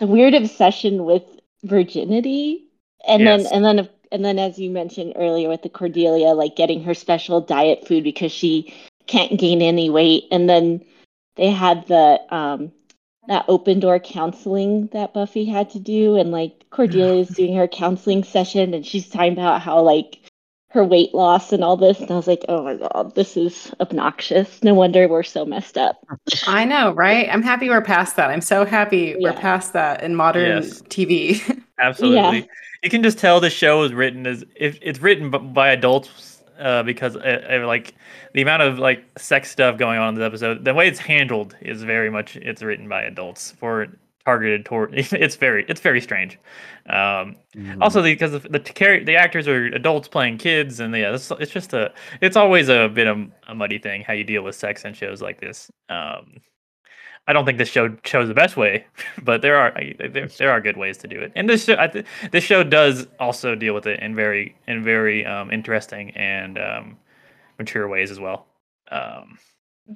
the 0.00 0.06
weird 0.06 0.34
obsession 0.34 1.04
with 1.04 1.22
virginity, 1.64 2.64
and 3.06 3.22
Yes. 3.22 3.44
then 3.44 3.52
and 3.52 3.64
then 3.64 3.88
and 4.12 4.24
then 4.24 4.38
as 4.38 4.58
you 4.58 4.70
mentioned 4.70 5.12
earlier 5.16 5.48
with 5.48 5.62
the 5.62 5.68
Cordelia, 5.68 6.28
like 6.28 6.56
getting 6.56 6.82
her 6.84 6.94
special 6.94 7.40
diet 7.40 7.86
food 7.86 8.04
because 8.04 8.32
she 8.32 8.72
can't 9.06 9.38
gain 9.38 9.60
any 9.60 9.90
weight, 9.90 10.24
and 10.30 10.48
then 10.48 10.84
they 11.36 11.50
had 11.50 11.86
the 11.88 12.20
um 12.34 12.72
that 13.28 13.44
open 13.48 13.80
door 13.80 13.98
counseling 13.98 14.88
that 14.92 15.14
Buffy 15.14 15.44
had 15.44 15.70
to 15.70 15.80
do, 15.80 16.16
and 16.16 16.30
like 16.30 16.64
Cordelia's 16.70 17.28
doing 17.36 17.56
her 17.56 17.68
counseling 17.68 18.24
session, 18.24 18.74
and 18.74 18.86
she's 18.86 19.08
talking 19.08 19.32
about 19.32 19.60
how 19.60 19.80
like 19.80 20.18
her 20.68 20.84
weight 20.84 21.14
loss 21.14 21.52
and 21.52 21.62
all 21.62 21.76
this, 21.76 22.00
and 22.00 22.10
I 22.10 22.16
was 22.16 22.26
like, 22.26 22.44
oh 22.48 22.64
my 22.64 22.74
god, 22.74 23.14
this 23.14 23.36
is 23.36 23.72
obnoxious. 23.80 24.62
No 24.62 24.74
wonder 24.74 25.06
we're 25.06 25.22
so 25.22 25.46
messed 25.46 25.78
up. 25.78 26.04
I 26.48 26.64
know, 26.64 26.92
right? 26.92 27.28
I'm 27.30 27.42
happy 27.42 27.68
we're 27.68 27.80
past 27.80 28.16
that. 28.16 28.30
I'm 28.30 28.40
so 28.40 28.64
happy 28.64 29.14
we're 29.16 29.32
past 29.34 29.72
that 29.74 30.02
in 30.02 30.16
modern 30.16 30.62
Yes. 30.62 30.82
TV. 30.82 31.62
Absolutely. 31.78 32.48
You 32.82 32.90
can 32.90 33.04
just 33.04 33.18
tell 33.18 33.40
the 33.40 33.50
show 33.50 33.84
is 33.84 33.94
written 33.94 34.26
as 34.26 34.44
if 34.56 34.78
it's 34.82 35.00
written 35.00 35.30
by 35.30 35.70
adults 35.70 36.33
uh, 36.58 36.82
because 36.82 37.16
uh, 37.16 37.60
uh, 37.62 37.66
like 37.66 37.94
the 38.32 38.42
amount 38.42 38.62
of 38.62 38.78
like 38.78 39.04
sex 39.18 39.50
stuff 39.50 39.76
going 39.78 39.98
on 39.98 40.10
in 40.10 40.14
this 40.20 40.26
episode, 40.26 40.64
the 40.64 40.74
way 40.74 40.88
it's 40.88 40.98
handled 41.00 41.56
is 41.60 41.82
very 41.82 42.10
much 42.10 42.36
it's 42.36 42.62
written 42.62 42.88
by 42.88 43.02
adults 43.02 43.52
for 43.52 43.88
targeted 44.24 44.64
toward. 44.64 44.94
It's 45.12 45.36
very 45.36 45.64
it's 45.68 45.80
very 45.80 46.00
strange. 46.00 46.38
Um, 46.88 47.36
Mhm. 47.56 47.80
also 47.80 48.02
because 48.02 48.32
the 48.32 48.38
the, 48.40 48.58
char- 48.58 49.04
the 49.04 49.16
actors 49.16 49.46
are 49.48 49.66
adults 49.66 50.08
playing 50.08 50.38
kids 50.38 50.80
and 50.80 50.94
yeah 50.94 51.14
it's, 51.14 51.30
it's 51.38 51.52
just 51.52 51.72
a 51.72 51.92
it's 52.20 52.36
always 52.36 52.68
a 52.68 52.88
bit 52.88 53.06
of 53.06 53.18
a 53.48 53.54
muddy 53.54 53.78
thing 53.78 54.02
how 54.02 54.12
you 54.12 54.24
deal 54.24 54.42
with 54.42 54.56
sex 54.56 54.84
in 54.84 54.92
shows 54.92 55.22
like 55.22 55.40
this 55.40 55.70
um 55.88 56.40
i 57.26 57.32
don't 57.32 57.44
think 57.44 57.58
this 57.58 57.68
show 57.68 57.94
shows 58.04 58.28
the 58.28 58.34
best 58.34 58.56
way 58.56 58.84
but 59.22 59.42
there 59.42 59.56
are 59.56 59.72
there, 59.98 60.26
there 60.26 60.50
are 60.50 60.60
good 60.60 60.76
ways 60.76 60.98
to 60.98 61.08
do 61.08 61.20
it. 61.20 61.32
And 61.34 61.48
this 61.48 61.64
show 61.64 61.76
I 61.78 61.88
th- 61.88 62.06
this 62.30 62.44
show 62.44 62.62
does 62.62 63.06
also 63.18 63.54
deal 63.54 63.74
with 63.74 63.86
it 63.86 64.00
in 64.00 64.14
very 64.14 64.56
in 64.66 64.84
very 64.84 65.24
um 65.24 65.50
interesting 65.50 66.10
and 66.10 66.58
um 66.58 66.96
mature 67.58 67.88
ways 67.88 68.10
as 68.10 68.20
well. 68.20 68.46
Um 68.90 69.38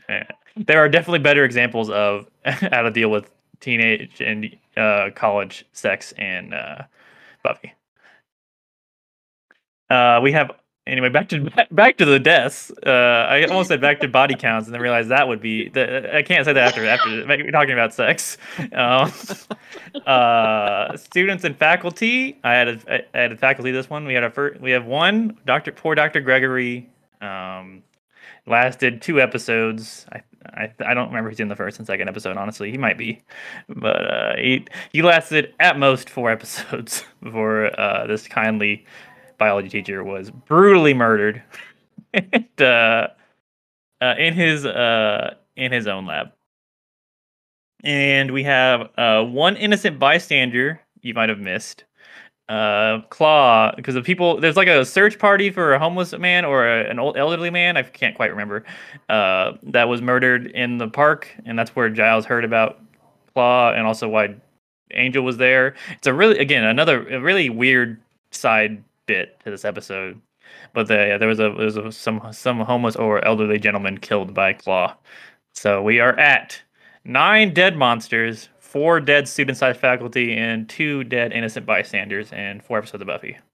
eh, 0.08 0.24
there 0.56 0.78
are 0.80 0.88
definitely 0.88 1.20
better 1.20 1.44
examples 1.44 1.90
of 1.90 2.26
how 2.44 2.82
to 2.82 2.90
deal 2.90 3.10
with 3.10 3.30
teenage 3.60 4.20
and 4.20 4.56
uh 4.76 5.10
college 5.14 5.66
sex 5.72 6.12
and 6.18 6.54
uh 6.54 6.82
Buffy. 7.42 7.72
Uh, 9.90 10.20
we 10.22 10.32
have 10.32 10.50
anyway 10.88 11.08
back 11.08 11.28
to 11.28 11.50
back 11.70 11.96
to 11.98 12.04
the 12.04 12.18
deaths. 12.18 12.72
Uh, 12.84 12.90
I 12.90 13.44
almost 13.44 13.68
said 13.68 13.80
back 13.80 14.00
to 14.00 14.08
body 14.08 14.34
counts, 14.34 14.66
and 14.66 14.74
then 14.74 14.80
realized 14.80 15.08
that 15.10 15.28
would 15.28 15.40
be. 15.40 15.68
The, 15.68 16.16
I 16.16 16.22
can't 16.22 16.44
say 16.44 16.52
that 16.52 16.68
after 16.68 16.84
after 16.86 17.10
we're 17.28 17.50
talking 17.50 17.72
about 17.72 17.94
sex. 17.94 18.36
Um, 18.72 19.12
uh, 20.06 20.96
students 20.96 21.44
and 21.44 21.56
faculty. 21.56 22.38
I 22.44 22.52
had 22.52 22.68
a, 22.68 23.04
I 23.14 23.18
had 23.18 23.32
a 23.32 23.36
faculty 23.36 23.70
this 23.70 23.88
one. 23.88 24.06
We 24.06 24.14
had 24.14 24.24
a 24.24 24.30
first, 24.30 24.60
we 24.60 24.70
have 24.72 24.84
one 24.84 25.36
Doctor 25.46 25.72
poor 25.72 25.94
Doctor 25.94 26.20
Gregory. 26.20 26.88
Um, 27.20 27.82
lasted 28.48 29.02
two 29.02 29.20
episodes. 29.20 30.06
I, 30.12 30.22
I 30.46 30.72
I 30.84 30.94
don't 30.94 31.08
remember 31.08 31.30
he's 31.30 31.40
in 31.40 31.48
the 31.48 31.56
first 31.56 31.78
and 31.78 31.86
second 31.86 32.08
episode. 32.08 32.36
Honestly, 32.36 32.70
he 32.70 32.78
might 32.78 32.98
be, 32.98 33.20
but 33.68 34.10
uh, 34.10 34.36
he 34.36 34.66
he 34.92 35.02
lasted 35.02 35.54
at 35.60 35.78
most 35.78 36.10
four 36.10 36.30
episodes 36.30 37.04
before 37.22 37.78
uh, 37.78 38.06
this 38.06 38.26
kindly 38.26 38.84
biology 39.38 39.68
teacher 39.68 40.04
was 40.04 40.30
brutally 40.30 40.94
murdered 40.94 41.42
and, 42.14 42.60
uh, 42.60 43.08
uh, 44.00 44.14
in 44.18 44.34
his 44.34 44.66
uh, 44.66 45.34
in 45.56 45.72
his 45.72 45.86
own 45.86 46.06
lab. 46.06 46.32
And 47.84 48.32
we 48.32 48.42
have 48.42 48.90
uh, 48.98 49.24
one 49.24 49.56
innocent 49.56 49.98
bystander 49.98 50.80
you 51.00 51.14
might 51.14 51.28
have 51.28 51.38
missed. 51.38 51.84
Uh, 52.48 53.02
Claw, 53.10 53.74
because 53.76 53.94
the 53.94 54.00
people 54.00 54.40
there's 54.40 54.56
like 54.56 54.68
a 54.68 54.84
search 54.84 55.18
party 55.18 55.50
for 55.50 55.74
a 55.74 55.78
homeless 55.78 56.12
man 56.14 56.46
or 56.46 56.66
a, 56.66 56.88
an 56.88 56.98
old 56.98 57.16
elderly 57.18 57.50
man. 57.50 57.76
I 57.76 57.82
can't 57.82 58.16
quite 58.16 58.30
remember. 58.30 58.64
Uh, 59.08 59.52
that 59.64 59.88
was 59.88 60.00
murdered 60.00 60.46
in 60.46 60.78
the 60.78 60.88
park, 60.88 61.28
and 61.44 61.58
that's 61.58 61.76
where 61.76 61.90
Giles 61.90 62.24
heard 62.24 62.44
about 62.44 62.80
Claw, 63.34 63.72
and 63.72 63.86
also 63.86 64.08
why 64.08 64.34
Angel 64.92 65.22
was 65.22 65.36
there. 65.36 65.74
It's 65.90 66.06
a 66.06 66.14
really 66.14 66.38
again 66.38 66.64
another 66.64 67.00
really 67.20 67.50
weird 67.50 68.00
side 68.30 68.82
bit 69.08 69.40
to 69.44 69.50
this 69.50 69.64
episode. 69.64 70.20
But 70.72 70.86
the, 70.88 70.94
yeah, 70.94 71.18
there 71.18 71.28
was 71.28 71.40
a 71.40 71.50
there 71.56 71.64
was 71.66 71.76
a, 71.76 71.90
some 71.90 72.20
some 72.32 72.60
homeless 72.60 72.94
or 72.96 73.24
elderly 73.24 73.58
gentleman 73.58 73.98
killed 73.98 74.32
by 74.34 74.52
Claw. 74.52 74.94
So 75.54 75.82
we 75.82 75.98
are 76.00 76.16
at 76.18 76.62
nine 77.04 77.52
dead 77.52 77.76
monsters, 77.76 78.48
four 78.60 79.00
dead 79.00 79.26
student 79.28 79.58
side 79.58 79.76
faculty, 79.76 80.36
and 80.36 80.68
two 80.68 81.02
dead 81.04 81.32
innocent 81.32 81.66
bystanders, 81.66 82.32
and 82.32 82.62
four 82.62 82.78
episodes 82.78 83.00
of 83.02 83.08
Buffy. 83.08 83.38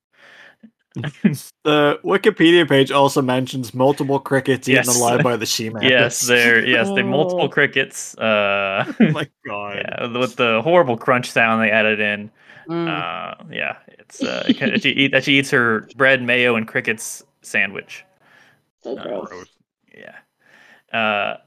The 1.64 1.98
Wikipedia 2.04 2.68
page 2.68 2.92
also 2.92 3.20
mentions 3.22 3.72
multiple 3.74 4.20
crickets 4.20 4.68
Yes. 4.68 4.86
eaten 4.86 5.00
alive 5.00 5.22
by 5.24 5.36
the 5.36 5.46
she 5.54 5.70
mantis. 5.70 5.90
yes, 5.90 6.20
they're 6.20 6.64
yes, 6.64 6.88
they're 6.94 7.04
multiple 7.04 7.46
Oh. 7.46 7.48
crickets. 7.48 8.16
Uh, 8.18 8.84
oh 9.00 9.10
my 9.10 9.26
god. 9.46 9.76
yeah, 9.78 10.18
with 10.18 10.36
the 10.36 10.60
horrible 10.62 10.96
crunch 10.96 11.30
sound 11.30 11.62
they 11.62 11.70
added 11.70 11.98
in. 12.00 12.30
Mm. 12.68 12.88
Uh, 12.88 13.44
yeah, 13.50 13.76
it's 13.88 14.22
uh, 14.22 14.50
that 14.60 14.82
she 14.82 14.90
eat 14.90 15.12
that 15.12 15.24
she 15.24 15.38
eats 15.38 15.50
her 15.50 15.88
bread, 15.96 16.22
mayo, 16.22 16.56
and 16.56 16.66
crickets 16.66 17.22
sandwich. 17.42 18.04
So 18.82 18.96
Uh, 18.96 19.24
gross. 19.26 19.46
Yeah. 19.96 20.16
Uh, 20.92 21.38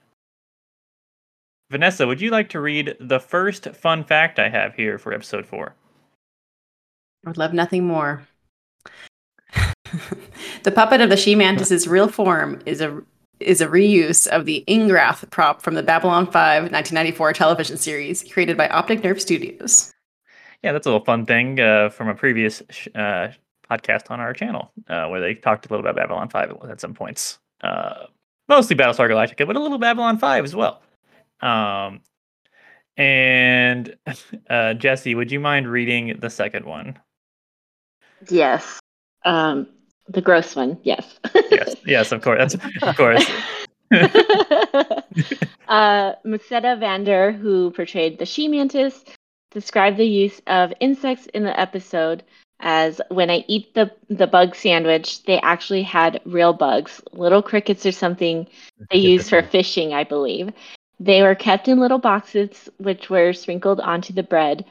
Vanessa, 1.69 2.08
would 2.08 2.21
you 2.21 2.32
like 2.32 2.49
to 2.49 2.60
read 2.60 2.95
the 2.99 3.19
first 3.19 3.67
fun 3.75 4.03
fact 4.03 4.39
I 4.39 4.49
have 4.49 4.73
here 4.75 4.97
for 4.97 5.13
episode 5.13 5.45
four? 5.45 5.75
I 7.25 7.30
would 7.30 7.38
love 7.38 7.53
nothing 7.53 7.86
more. 7.86 8.25
the 10.63 10.71
puppet 10.71 11.01
of 11.01 11.10
the 11.10 11.17
she 11.17 11.36
mantis's 11.36 11.88
real 11.88 12.08
form 12.08 12.62
is 12.65 12.82
a 12.82 13.01
is 13.39 13.62
a 13.62 13.67
reuse 13.67 14.27
of 14.27 14.45
the 14.45 14.63
Ingrath 14.67 15.30
prop 15.30 15.62
from 15.62 15.75
the 15.75 15.84
Babylon 15.84 16.25
5 16.25 16.63
1994 16.63 17.34
television 17.34 17.77
series 17.77 18.23
created 18.32 18.58
by 18.58 18.67
Optic 18.69 19.03
Nerve 19.03 19.21
Studios. 19.21 19.93
Yeah, 20.63 20.72
that's 20.72 20.88
a 20.88 20.89
little 20.89 21.06
fun 21.06 21.26
thing 21.26 21.60
uh, 21.60 21.89
from 21.89 22.10
a 22.10 22.15
previous 22.15 22.63
sh- 22.70 22.88
uh, 22.96 23.30
podcast 23.70 24.10
on 24.10 24.20
our 24.20 24.34
channel 24.34 24.72
uh, 24.88 25.08
where 25.08 25.22
they 25.22 25.36
talked 25.36 25.65
a 25.65 25.70
little 25.70 25.86
about 25.86 25.96
Babylon 25.96 26.30
5 26.30 26.58
at 26.70 26.82
some 26.82 26.93
points. 26.93 27.39
Uh, 27.62 28.06
mostly 28.48 28.76
Battlestar 28.76 29.10
Galactica, 29.10 29.46
but 29.46 29.56
a 29.56 29.60
little 29.60 29.78
Babylon 29.78 30.17
5 30.17 30.43
as 30.43 30.56
well. 30.56 30.82
Um, 31.41 32.02
and 32.98 33.96
uh, 34.50 34.74
Jesse, 34.74 35.15
would 35.15 35.32
you 35.32 35.39
mind 35.39 35.67
reading 35.67 36.17
the 36.20 36.30
second 36.30 36.65
one? 36.65 36.98
Yes. 38.30 38.80
Um, 39.26 39.67
the 40.10 40.22
gross 40.22 40.56
one. 40.56 40.80
Yes. 40.84 41.20
Yes, 41.52 41.76
yes, 41.86 42.12
of 42.12 42.22
course. 42.22 42.56
Of 42.82 42.96
course. 42.96 43.30
uh, 43.91 45.02
Musetta 46.26 46.80
Vander, 46.80 47.32
who 47.32 47.72
portrayed 47.72 48.20
the 48.20 48.26
she 48.26 48.48
mantis, 48.48 49.04
described 49.58 49.98
the 49.98 50.06
use 50.06 50.39
of 50.46 50.72
insects 50.80 51.26
in 51.34 51.43
the 51.43 51.60
episode 51.60 52.24
as 52.60 53.02
when 53.10 53.32
I 53.32 53.43
eat 53.48 53.74
the, 53.74 53.91
the 54.08 54.28
bug 54.28 54.56
sandwich, 54.56 55.24
they 55.24 55.39
actually 55.41 55.82
had 55.82 56.22
real 56.26 56.54
bugs, 56.54 57.02
little 57.12 57.41
crickets 57.41 57.86
or 57.86 57.91
something 57.91 58.48
they 58.91 59.00
used 59.00 59.30
for 59.30 59.41
fishing, 59.56 59.93
I 59.93 60.04
believe. 60.04 60.52
They 61.00 61.24
were 61.24 61.36
kept 61.36 61.67
in 61.67 61.80
little 61.80 61.98
boxes, 61.98 62.70
which 62.78 63.10
were 63.10 63.34
sprinkled 63.34 63.80
onto 63.80 64.13
the 64.13 64.24
bread. 64.24 64.63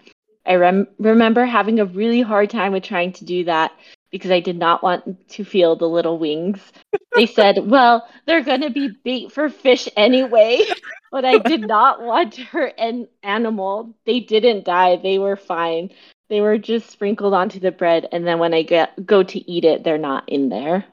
I 0.46 0.54
rem- 0.54 0.86
remember 0.98 1.44
having 1.46 1.80
a 1.80 1.84
really 1.84 2.20
hard 2.20 2.50
time 2.50 2.72
with 2.72 2.84
trying 2.84 3.12
to 3.14 3.24
do 3.24 3.44
that 3.44 3.72
because 4.10 4.30
I 4.30 4.40
did 4.40 4.58
not 4.58 4.82
want 4.82 5.28
to 5.30 5.44
feel 5.44 5.76
the 5.76 5.88
little 5.88 6.18
wings. 6.18 6.60
They 7.14 7.26
said, 7.26 7.58
well, 7.70 8.06
they're 8.26 8.42
going 8.44 8.62
to 8.62 8.70
be 8.70 8.88
bait 9.04 9.32
for 9.32 9.48
fish 9.48 9.88
anyway. 9.96 10.60
But 11.12 11.24
I 11.24 11.38
did 11.38 11.62
not 11.62 12.02
want 12.02 12.32
to 12.34 12.42
hurt 12.42 12.74
an 12.78 13.06
animal. 13.22 13.94
They 14.04 14.20
didn't 14.20 14.64
die. 14.64 14.96
They 14.96 15.18
were 15.18 15.36
fine. 15.36 15.90
They 16.28 16.40
were 16.40 16.58
just 16.58 16.90
sprinkled 16.90 17.32
onto 17.32 17.60
the 17.60 17.70
bread. 17.70 18.08
And 18.12 18.26
then 18.26 18.38
when 18.38 18.52
I 18.52 18.62
get, 18.62 19.06
go 19.06 19.22
to 19.22 19.50
eat 19.50 19.64
it, 19.64 19.84
they're 19.84 19.96
not 19.98 20.28
in 20.28 20.48
there. 20.50 20.84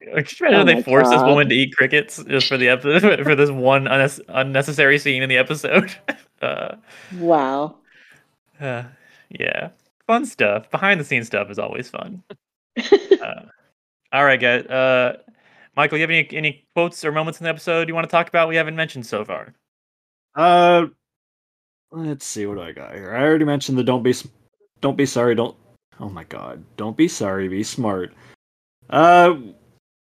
Could 0.00 0.40
you 0.40 0.46
imagine 0.46 0.60
Oh 0.60 0.64
they 0.64 0.82
forced 0.82 1.10
this 1.10 1.22
woman 1.22 1.48
to 1.48 1.54
eat 1.54 1.74
crickets 1.76 2.22
just 2.24 2.46
for 2.46 2.56
the 2.56 2.68
episode 2.68 3.22
for 3.24 3.34
this 3.34 3.50
one 3.50 3.86
unnecessary 4.28 4.98
scene 4.98 5.22
in 5.22 5.28
the 5.28 5.36
episode? 5.38 5.94
Uh, 6.40 6.76
Wow. 7.10 7.76
uh, 8.60 8.84
yeah, 9.30 9.70
fun 10.06 10.26
stuff. 10.26 10.70
Behind 10.70 10.98
the 11.00 11.04
scenes 11.04 11.26
stuff 11.26 11.50
is 11.50 11.58
always 11.58 11.88
fun. 11.90 12.22
Uh, 13.22 13.46
all 14.12 14.24
right, 14.24 14.40
guys. 14.40 14.66
Uh, 14.66 15.16
Michael, 15.76 15.96
you 15.98 16.02
have 16.02 16.10
any 16.10 16.28
any 16.36 16.66
quotes 16.74 17.04
or 17.04 17.12
moments 17.12 17.40
in 17.40 17.44
the 17.44 17.50
episode 17.50 17.88
you 17.88 17.94
want 17.94 18.04
to 18.04 18.10
talk 18.10 18.28
about? 18.28 18.48
We 18.48 18.56
haven't 18.56 18.76
mentioned 18.76 19.06
so 19.06 19.24
far. 19.24 19.54
Uh, 20.34 20.86
let's 21.90 22.26
see. 22.26 22.44
What 22.46 22.56
do 22.56 22.62
I 22.62 22.72
got 22.72 22.94
here? 22.94 23.14
I 23.14 23.22
already 23.22 23.44
mentioned 23.44 23.78
the 23.78 23.84
don't 23.84 24.02
be, 24.02 24.14
don't 24.80 24.96
be 24.96 25.06
sorry. 25.06 25.34
Don't. 25.34 25.56
Oh 26.00 26.08
my 26.08 26.24
god. 26.24 26.62
Don't 26.76 26.96
be 26.96 27.08
sorry. 27.08 27.48
Be 27.48 27.62
smart. 27.62 28.12
Uh, 28.90 29.36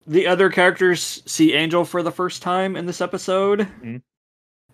the 0.06 0.28
other 0.28 0.50
characters 0.50 1.24
see 1.26 1.54
Angel 1.54 1.84
for 1.86 2.04
the 2.04 2.12
first 2.12 2.42
time 2.42 2.76
in 2.76 2.86
this 2.86 3.02
episode, 3.02 3.62
Mhm. 3.82 4.02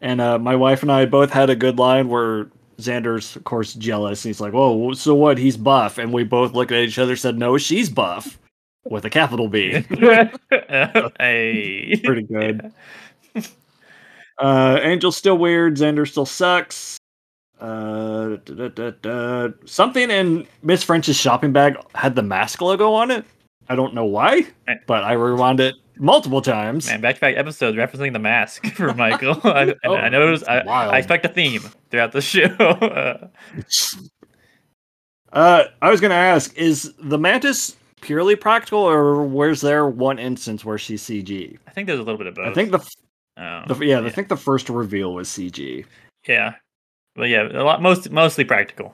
and 0.02 0.20
uh, 0.22 0.38
my 0.38 0.56
wife 0.56 0.82
and 0.82 0.92
I 0.92 1.06
both 1.06 1.32
had 1.32 1.50
a 1.50 1.56
good 1.56 1.78
line 1.80 2.10
where 2.10 2.50
Xander's, 2.86 3.36
of 3.36 3.44
course, 3.44 3.74
jealous. 3.74 4.24
He's 4.24 4.42
like, 4.42 4.54
"Whoa, 4.54 4.94
so 4.94 5.16
what? 5.16 5.38
He's 5.38 5.58
buff," 5.58 5.98
and 5.98 6.14
we 6.14 6.24
both 6.24 6.54
looked 6.54 6.72
at 6.72 6.84
each 6.84 7.00
other, 7.00 7.16
said, 7.16 7.38
"No, 7.38 7.58
she's 7.58 7.90
buff." 7.90 8.40
With 8.86 9.06
a 9.06 9.10
capital 9.10 9.48
B. 9.48 9.72
hey, 11.20 12.02
Pretty 12.04 12.24
good. 12.24 12.74
Uh, 14.38 14.80
Angel's 14.82 15.16
still 15.16 15.38
weird. 15.38 15.76
Xander 15.78 16.08
still 16.08 16.26
sucks. 16.26 16.98
Uh, 17.62 18.38
da, 18.44 18.54
da, 18.56 18.68
da, 18.68 18.92
da. 19.02 19.48
Something 19.66 20.12
in 20.12 20.46
Miss 20.64 20.84
French's 20.84 21.16
shopping 21.16 21.54
bag 21.54 21.78
had 21.96 22.16
the 22.16 22.24
mask 22.24 22.62
logo 22.62 22.92
on 22.92 23.10
it. 23.10 23.26
I 23.70 23.76
don't 23.76 23.94
know 23.94 24.06
why, 24.06 24.46
but 24.88 25.04
I 25.04 25.14
rewound 25.14 25.60
it 25.60 25.76
multiple 25.98 26.42
times. 26.42 26.88
Man, 26.88 27.02
back 27.02 27.16
to 27.16 27.22
back 27.22 27.36
episodes 27.38 27.78
referencing 27.78 28.14
the 28.14 28.20
mask 28.20 28.66
for 28.76 28.94
Michael. 28.96 29.40
I, 29.44 29.74
Oh, 29.86 29.96
I 29.96 30.10
know 30.10 30.34
it's 30.34 30.44
I. 30.44 30.60
I 30.60 30.98
expect 30.98 31.26
a 31.26 31.30
theme 31.30 31.62
throughout 31.90 32.12
the 32.12 32.22
show. 32.22 33.30
Uh, 35.32 35.64
I 35.82 35.90
was 35.90 36.00
gonna 36.00 36.14
ask: 36.14 36.56
Is 36.56 36.94
the 37.00 37.18
mantis 37.18 37.76
purely 38.02 38.36
practical, 38.36 38.80
or 38.80 39.24
was 39.26 39.62
there 39.62 39.88
one 39.88 40.20
instance 40.20 40.64
where 40.64 40.78
she's 40.78 41.02
CG? 41.02 41.58
I 41.68 41.72
think 41.72 41.88
there's 41.88 41.98
a 42.00 42.04
little 42.04 42.20
bit 42.20 42.28
of 42.28 42.36
both. 42.36 42.46
I 42.48 42.54
think 42.54 42.70
the, 42.72 42.78
f- 42.78 42.94
Oh, 43.36 43.64
the 43.74 43.84
yeah, 43.84 44.00
I 44.02 44.12
think 44.12 44.28
the 44.28 44.38
first 44.38 44.70
reveal 44.70 45.12
was 45.16 45.28
CG. 45.28 45.86
yeah, 46.28 46.54
but 47.16 47.30
yeah, 47.30 47.48
a 47.52 47.64
lot 47.64 47.82
most 47.82 48.12
mostly 48.12 48.44
practical. 48.44 48.94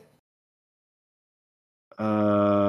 Uh, 1.97 2.68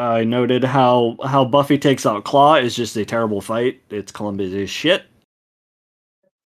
I 0.00 0.24
noted 0.24 0.64
how 0.64 1.16
how 1.24 1.44
Buffy 1.44 1.76
takes 1.78 2.06
out 2.06 2.24
Claw 2.24 2.54
is 2.56 2.74
just 2.74 2.96
a 2.96 3.04
terrible 3.04 3.40
fight. 3.42 3.80
It's 3.90 4.10
Columbia's 4.10 4.70
shit. 4.70 5.02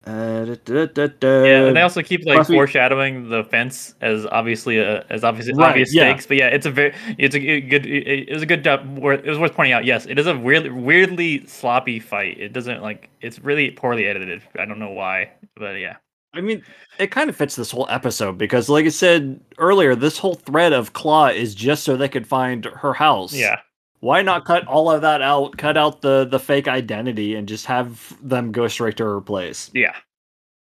Uh, 0.05 0.55
da, 0.65 0.85
da, 0.87 1.07
da. 1.07 1.43
Yeah, 1.43 1.67
and 1.67 1.77
they 1.77 1.81
also 1.81 2.01
keep 2.01 2.25
like 2.25 2.39
Buffy- 2.39 2.53
foreshadowing 2.53 3.29
the 3.29 3.43
fence 3.45 3.95
as 4.01 4.25
obviously 4.27 4.77
a, 4.77 5.05
as 5.09 5.23
obviously 5.23 5.53
Right, 5.53 5.69
obvious 5.69 5.93
yeah. 5.93 6.09
stakes. 6.09 6.25
But 6.25 6.37
yeah, 6.37 6.47
it's 6.47 6.65
a 6.65 6.71
very 6.71 6.93
it's 7.17 7.35
a 7.35 7.39
good 7.61 7.85
it, 7.85 8.29
it 8.29 8.33
was 8.33 8.41
a 8.41 8.45
good 8.45 8.63
job. 8.63 8.97
It 8.97 9.25
was 9.25 9.39
worth 9.39 9.53
pointing 9.53 9.73
out. 9.73 9.85
Yes, 9.85 10.05
it 10.05 10.17
is 10.17 10.27
a 10.27 10.37
weirdly 10.37 10.69
weirdly 10.69 11.45
sloppy 11.45 11.99
fight. 11.99 12.37
It 12.39 12.53
doesn't 12.53 12.81
like 12.81 13.09
it's 13.21 13.39
really 13.39 13.71
poorly 13.71 14.05
edited. 14.07 14.41
I 14.57 14.65
don't 14.65 14.79
know 14.79 14.91
why, 14.91 15.31
but 15.55 15.73
yeah. 15.73 15.97
I 16.33 16.41
mean, 16.41 16.63
it 16.97 17.11
kind 17.11 17.29
of 17.29 17.35
fits 17.35 17.55
this 17.55 17.71
whole 17.71 17.87
episode 17.89 18.37
because, 18.37 18.69
like 18.69 18.85
I 18.85 18.89
said 18.89 19.39
earlier, 19.59 19.95
this 19.95 20.17
whole 20.17 20.35
thread 20.35 20.73
of 20.73 20.93
Claw 20.93 21.27
is 21.27 21.53
just 21.53 21.83
so 21.83 21.95
they 21.95 22.09
could 22.09 22.27
find 22.27 22.65
her 22.65 22.93
house. 22.93 23.33
Yeah, 23.33 23.59
why 24.03 24.21
not 24.21 24.43
cut 24.43 24.67
all 24.67 24.91
of 24.91 25.01
that 25.01 25.21
out? 25.21 25.57
Cut 25.57 25.77
out 25.77 26.01
the 26.01 26.25
the 26.25 26.37
fake 26.37 26.67
identity 26.67 27.35
and 27.35 27.47
just 27.47 27.65
have 27.67 28.17
them 28.21 28.51
go 28.51 28.67
straight 28.67 28.97
to 28.97 29.05
her 29.05 29.21
place. 29.21 29.71
Yeah. 29.73 29.95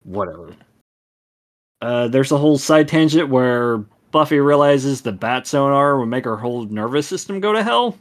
Whatever. 0.04 0.56
Uh, 1.82 2.08
there's 2.10 2.32
a 2.32 2.38
whole 2.38 2.60
side 2.60 2.88
tangent 2.88 3.30
where 3.30 3.80
Buffy 4.12 4.40
realizes 4.40 5.02
the 5.02 5.12
bat 5.12 5.48
sonar 5.48 5.98
will 5.98 6.06
make 6.06 6.26
her 6.26 6.38
whole 6.38 6.66
nervous 6.66 7.08
system 7.08 7.40
go 7.40 7.54
to 7.54 7.64
hell. 7.64 7.98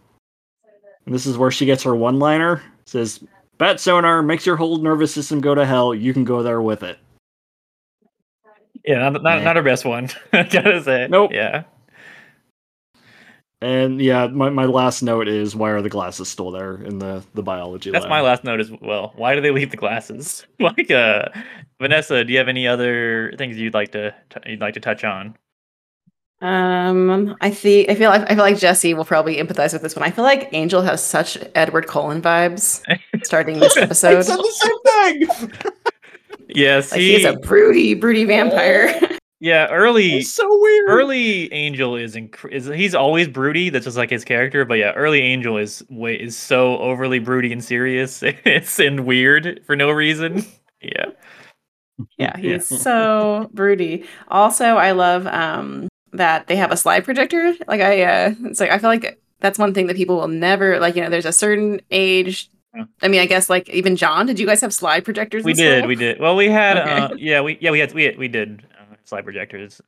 And 1.06 1.14
this 1.14 1.24
is 1.24 1.38
where 1.38 1.50
she 1.50 1.64
gets 1.64 1.82
her 1.84 1.96
one 1.96 2.18
liner. 2.18 2.62
Says, 2.84 3.24
Bat 3.56 3.80
sonar 3.80 4.22
makes 4.22 4.44
your 4.44 4.56
whole 4.56 4.76
nervous 4.76 5.14
system 5.14 5.40
go 5.40 5.54
to 5.54 5.64
hell. 5.64 5.94
You 5.94 6.12
can 6.12 6.24
go 6.24 6.42
there 6.42 6.60
with 6.60 6.82
it. 6.82 6.98
Yeah, 8.84 8.98
not 9.10 9.22
not, 9.22 9.38
Yeah. 9.38 9.44
not 9.44 9.56
our 9.56 9.62
best 9.62 9.84
one. 9.84 10.08
I 10.32 10.42
gotta 10.44 10.82
say. 10.82 11.06
Nope. 11.10 11.30
Yeah. 11.32 11.64
And 13.60 14.00
yeah, 14.00 14.26
my, 14.26 14.50
my 14.50 14.64
last 14.64 15.02
note 15.02 15.28
is 15.28 15.54
why 15.54 15.70
are 15.70 15.80
the 15.80 15.88
glasses 15.88 16.28
still 16.28 16.50
there 16.50 16.82
in 16.82 16.98
the, 16.98 17.22
the 17.34 17.44
biology 17.44 17.92
That's 17.92 18.02
lab? 18.02 18.10
my 18.10 18.20
last 18.20 18.42
note 18.42 18.58
as 18.58 18.72
well. 18.80 19.12
Why 19.14 19.36
do 19.36 19.40
they 19.40 19.52
leave 19.52 19.70
the 19.70 19.76
glasses? 19.76 20.44
like, 20.58 20.90
uh, 20.90 21.28
Vanessa, 21.80 22.24
do 22.24 22.32
you 22.32 22.38
have 22.40 22.48
any 22.48 22.66
other 22.66 23.32
things 23.38 23.56
you'd 23.56 23.72
like 23.74 23.92
to 23.92 24.12
t- 24.30 24.50
you'd 24.50 24.60
like 24.60 24.74
to 24.74 24.80
touch 24.80 25.04
on? 25.04 25.36
Um, 26.40 27.36
I 27.40 27.52
see. 27.52 27.88
I 27.88 27.94
feel 27.94 28.10
like 28.10 28.22
I 28.28 28.34
feel 28.34 28.38
like 28.42 28.58
Jesse 28.58 28.94
will 28.94 29.04
probably 29.04 29.36
empathize 29.36 29.72
with 29.72 29.82
this 29.82 29.94
one. 29.94 30.02
I 30.04 30.10
feel 30.10 30.24
like 30.24 30.48
Angel 30.52 30.82
has 30.82 31.00
such 31.00 31.38
Edward 31.54 31.86
Cullen 31.86 32.20
vibes 32.20 32.82
starting 33.22 33.60
this 33.60 33.76
I 33.76 33.82
episode. 33.82 34.22
said 34.24 34.38
the 34.38 35.28
same 35.28 35.28
thing. 35.28 35.52
Yes, 36.54 36.90
Like 36.92 37.00
he, 37.00 37.14
he's 37.16 37.24
a 37.24 37.34
broody, 37.36 37.94
broody 37.94 38.24
vampire. 38.24 38.94
yeah. 39.40 39.66
Early, 39.68 40.18
It's 40.18 40.32
so 40.32 40.46
weird. 40.60 40.88
early 40.90 41.52
Angel 41.52 41.96
is, 41.96 42.14
inc- 42.16 42.50
is 42.52 42.66
he's 42.66 42.94
always 42.94 43.28
broody. 43.28 43.70
That's 43.70 43.84
just 43.84 43.96
like 43.96 44.10
his 44.10 44.24
character. 44.24 44.64
But 44.64 44.74
yeah, 44.78 44.92
early 44.92 45.20
Angel 45.20 45.56
is 45.56 45.84
way 45.88 46.14
is 46.16 46.36
so 46.36 46.78
overly 46.78 47.18
broody 47.18 47.52
and 47.52 47.62
serious. 47.64 48.22
It's 48.44 48.78
and 48.78 49.06
weird 49.06 49.60
for 49.66 49.76
no 49.76 49.90
reason. 49.90 50.44
Yeah. 50.84 51.10
yeah, 52.18 52.36
he's 52.36 52.66
so 52.66 53.48
broody. 53.54 54.04
Also, 54.26 54.64
I 54.64 54.90
love 54.90 55.28
um 55.28 55.86
that 56.12 56.48
they 56.48 56.56
have 56.56 56.72
a 56.72 56.76
slide 56.76 57.04
projector. 57.04 57.54
Like 57.68 57.80
I, 57.80 58.02
uh 58.02 58.34
it's 58.46 58.58
like 58.58 58.70
I 58.70 58.78
feel 58.78 58.90
like 58.90 59.20
that's 59.38 59.60
one 59.60 59.74
thing 59.74 59.86
that 59.86 59.96
people 59.96 60.16
will 60.16 60.26
never 60.26 60.80
like. 60.80 60.96
You 60.96 61.02
know, 61.02 61.08
there's 61.08 61.24
a 61.24 61.30
certain 61.32 61.80
age. 61.92 62.50
Yeah. 62.74 62.84
I 63.02 63.08
mean, 63.08 63.20
I 63.20 63.26
guess 63.26 63.50
like 63.50 63.68
even 63.68 63.96
John. 63.96 64.26
Did 64.26 64.38
you 64.38 64.46
guys 64.46 64.60
have 64.60 64.72
slide 64.72 65.04
projectors? 65.04 65.44
We 65.44 65.52
in 65.52 65.56
did, 65.58 65.78
school? 65.80 65.88
we 65.88 65.94
did. 65.96 66.20
Well, 66.20 66.36
we 66.36 66.48
had, 66.48 66.78
Okay. 66.78 66.90
uh, 66.90 67.08
yeah, 67.16 67.40
we 67.42 67.58
yeah 67.60 67.70
we 67.70 67.78
had 67.80 67.92
we 67.92 68.14
we 68.18 68.28
did 68.28 68.66
uh, 68.80 68.94
slide 69.04 69.24
projectors. 69.24 69.80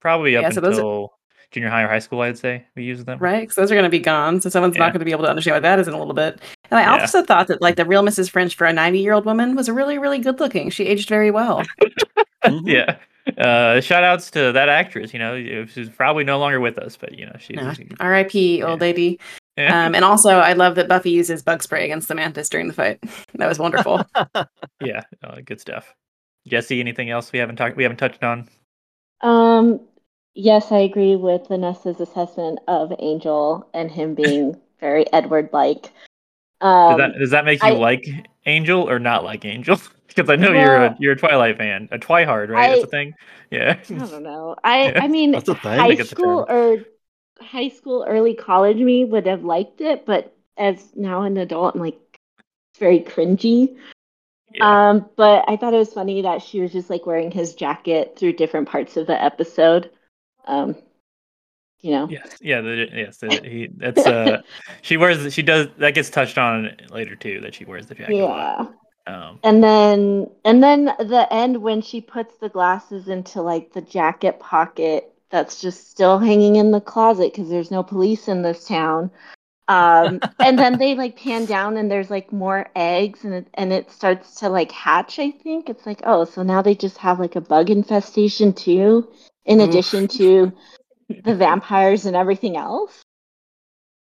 Probably 0.00 0.36
up 0.36 0.42
Yeah, 0.42 0.50
so 0.50 0.60
those 0.60 0.76
are- 0.78 0.80
until 0.82 1.12
junior 1.50 1.70
high 1.70 1.82
or 1.82 1.88
high 1.88 1.98
school, 1.98 2.20
I'd 2.20 2.36
say 2.36 2.66
we 2.76 2.84
used 2.84 3.06
them. 3.06 3.18
right? 3.18 3.40
Because 3.40 3.54
those 3.56 3.72
are 3.72 3.74
going 3.74 3.84
to 3.84 3.88
be 3.90 3.98
gone, 3.98 4.40
so 4.42 4.50
someone's 4.50 4.76
Yeah. 4.76 4.80
not 4.80 4.92
going 4.92 4.98
to 5.00 5.04
be 5.06 5.12
able 5.12 5.24
to 5.24 5.30
understand 5.30 5.54
what 5.54 5.62
that 5.62 5.78
is 5.78 5.88
in 5.88 5.94
a 5.94 5.98
little 5.98 6.12
bit. 6.12 6.38
And 6.70 6.78
I 6.78 6.82
Yeah. 6.82 7.00
also 7.00 7.22
thought 7.22 7.48
that 7.48 7.62
like 7.62 7.76
the 7.76 7.86
real 7.86 8.02
Mrs. 8.02 8.28
French 8.30 8.54
for 8.54 8.66
a 8.66 8.72
90 8.72 8.98
year 8.98 9.14
old 9.14 9.24
woman 9.24 9.56
was 9.56 9.70
really, 9.70 9.96
really 9.98 10.18
good 10.18 10.40
looking. 10.40 10.68
She 10.70 10.84
aged 10.84 11.08
very 11.08 11.30
well. 11.30 11.62
Mhm. 12.44 12.66
Yeah. 12.66 12.96
Uh, 13.36 13.80
shout 13.80 14.04
outs 14.04 14.30
to 14.30 14.52
that 14.52 14.68
actress. 14.68 15.12
You 15.12 15.18
know, 15.18 15.66
she's 15.66 15.88
probably 15.88 16.22
no 16.24 16.38
longer 16.38 16.60
with 16.60 16.78
us, 16.78 16.96
but 16.96 17.18
you 17.18 17.26
know, 17.26 17.34
she's 17.38 17.56
No, 17.56 17.72
R.I.P. 17.98 18.62
old 18.62 18.80
lady. 18.80 19.18
Yeah. 19.58 19.86
Um, 19.86 19.94
and 19.94 20.04
also, 20.04 20.30
I 20.30 20.52
love 20.54 20.74
that 20.76 20.88
Buffy 20.88 21.10
uses 21.10 21.42
bug 21.42 21.62
spray 21.62 21.84
against 21.84 22.08
the 22.08 22.14
mantis 22.14 22.48
during 22.48 22.68
the 22.68 22.74
fight. 22.74 22.98
That 23.34 23.48
was 23.48 23.58
wonderful. 23.58 24.04
yeah, 24.82 25.02
uh, 25.22 25.40
good 25.44 25.60
stuff. 25.60 25.94
Jesse, 26.46 26.80
anything 26.80 27.10
else 27.10 27.30
we 27.32 27.38
haven't 27.38 27.56
talked 27.56 27.76
we 27.76 27.82
haven't 27.82 27.98
touched 27.98 28.24
on? 28.24 28.48
Um, 29.20 29.80
yes, 30.34 30.72
I 30.72 30.78
agree 30.78 31.16
with 31.16 31.48
Vanessa's 31.48 32.00
assessment 32.00 32.58
of 32.68 32.92
Angel 32.98 33.68
and 33.74 33.90
him 33.90 34.14
being 34.14 34.56
very 34.80 35.12
Edward-like. 35.12 35.82
Does 35.82 35.90
Um, 36.92 36.98
that 36.98 37.18
does 37.18 37.30
that 37.30 37.44
make 37.44 37.62
you 37.62 37.68
I- 37.68 37.72
like 37.72 38.06
Angel 38.46 38.88
or 38.88 38.98
not 38.98 39.24
like 39.24 39.44
Angel? 39.44 39.78
because 40.08 40.30
I 40.30 40.36
know 40.36 40.50
you're 40.52 40.84
a 40.84 40.96
you're 40.98 41.12
a 41.12 41.16
Twilight 41.16 41.56
fan, 41.58 41.88
a 41.92 41.98
Twihard, 41.98 42.48
right? 42.48 42.70
That's 42.72 42.84
a 42.84 42.86
thing. 42.88 43.14
Yeah. 43.50 43.78
I 43.88 43.94
don't 43.94 44.22
know. 44.24 44.56
I 44.64 44.90
Yeah, 44.90 45.00
I 45.04 45.08
mean, 45.08 45.30
that's 45.32 45.48
a 45.48 45.54
thing. 45.54 45.78
high 45.78 45.94
think 45.94 46.08
school 46.08 46.44
or 46.48 46.78
high 47.40 47.68
school, 47.68 48.04
early 48.08 48.34
college 48.34 48.78
me 48.78 49.04
would 49.04 49.26
have 49.26 49.44
liked 49.44 49.80
it, 49.80 50.06
but 50.06 50.36
as 50.56 50.94
now 50.94 51.22
an 51.22 51.36
adult, 51.36 51.74
I'm 51.74 51.80
like, 51.80 51.98
it's 52.72 52.78
very 52.78 53.00
cringy. 53.00 53.76
Yeah. 54.52 54.88
Um, 54.90 55.10
but 55.16 55.44
I 55.46 55.56
thought 55.56 55.74
it 55.74 55.78
was 55.78 55.92
funny 55.92 56.22
that 56.22 56.42
she 56.42 56.60
was 56.60 56.72
just 56.72 56.90
like 56.90 57.06
wearing 57.06 57.30
his 57.30 57.54
jacket 57.54 58.16
through 58.18 58.32
different 58.34 58.68
parts 58.68 58.96
of 58.96 59.06
the 59.06 59.22
episode. 59.22 59.90
Um, 60.46 60.76
you 61.80 61.92
know. 61.92 62.08
Yes, 62.08 62.38
yeah, 62.40 62.60
the, 62.60 62.88
yes. 62.92 63.18
The, 63.18 63.40
he, 63.44 63.68
that's 63.76 64.06
uh, 64.06 64.42
she 64.82 64.96
wears. 64.96 65.32
She 65.32 65.42
does. 65.42 65.68
That 65.78 65.94
gets 65.94 66.10
touched 66.10 66.38
on 66.38 66.74
later 66.90 67.14
too. 67.14 67.40
That 67.40 67.54
she 67.54 67.64
wears 67.64 67.86
the 67.86 67.94
jacket. 67.94 68.16
Yeah. 68.16 68.66
Um, 69.06 69.38
And 69.42 69.62
then 69.62 70.28
and 70.44 70.62
then 70.62 70.86
the 70.86 71.26
end 71.30 71.62
when 71.62 71.80
she 71.80 72.00
puts 72.00 72.36
the 72.38 72.48
glasses 72.48 73.08
into 73.08 73.42
like 73.42 73.72
the 73.72 73.80
jacket 73.80 74.38
pocket 74.40 75.14
that's 75.30 75.60
just 75.60 75.90
still 75.90 76.18
hanging 76.18 76.56
in 76.56 76.70
the 76.70 76.80
closet 76.80 77.32
because 77.32 77.48
there's 77.50 77.70
no 77.70 77.82
police 77.82 78.28
in 78.28 78.42
this 78.42 78.66
town. 78.66 79.10
Um, 79.68 80.20
and 80.38 80.58
then 80.58 80.78
they 80.78 80.94
like 80.94 81.18
pan 81.18 81.44
down 81.44 81.76
and 81.76 81.90
there's 81.90 82.10
like 82.10 82.32
more 82.32 82.70
eggs 82.74 83.24
and 83.24 83.34
it, 83.34 83.46
and 83.54 83.72
it 83.72 83.90
starts 83.90 84.36
to 84.40 84.48
like 84.48 84.72
hatch. 84.72 85.18
I 85.18 85.30
think 85.30 85.68
it's 85.68 85.86
like 85.86 86.00
oh, 86.04 86.24
so 86.24 86.42
now 86.42 86.62
they 86.62 86.74
just 86.74 86.98
have 86.98 87.20
like 87.20 87.36
a 87.36 87.40
bug 87.40 87.70
infestation 87.70 88.52
too, 88.52 89.08
in 89.44 89.60
addition 89.60 90.08
to 90.08 90.52
the 91.24 91.34
vampires 91.34 92.06
and 92.06 92.16
everything 92.16 92.56
else. 92.56 93.02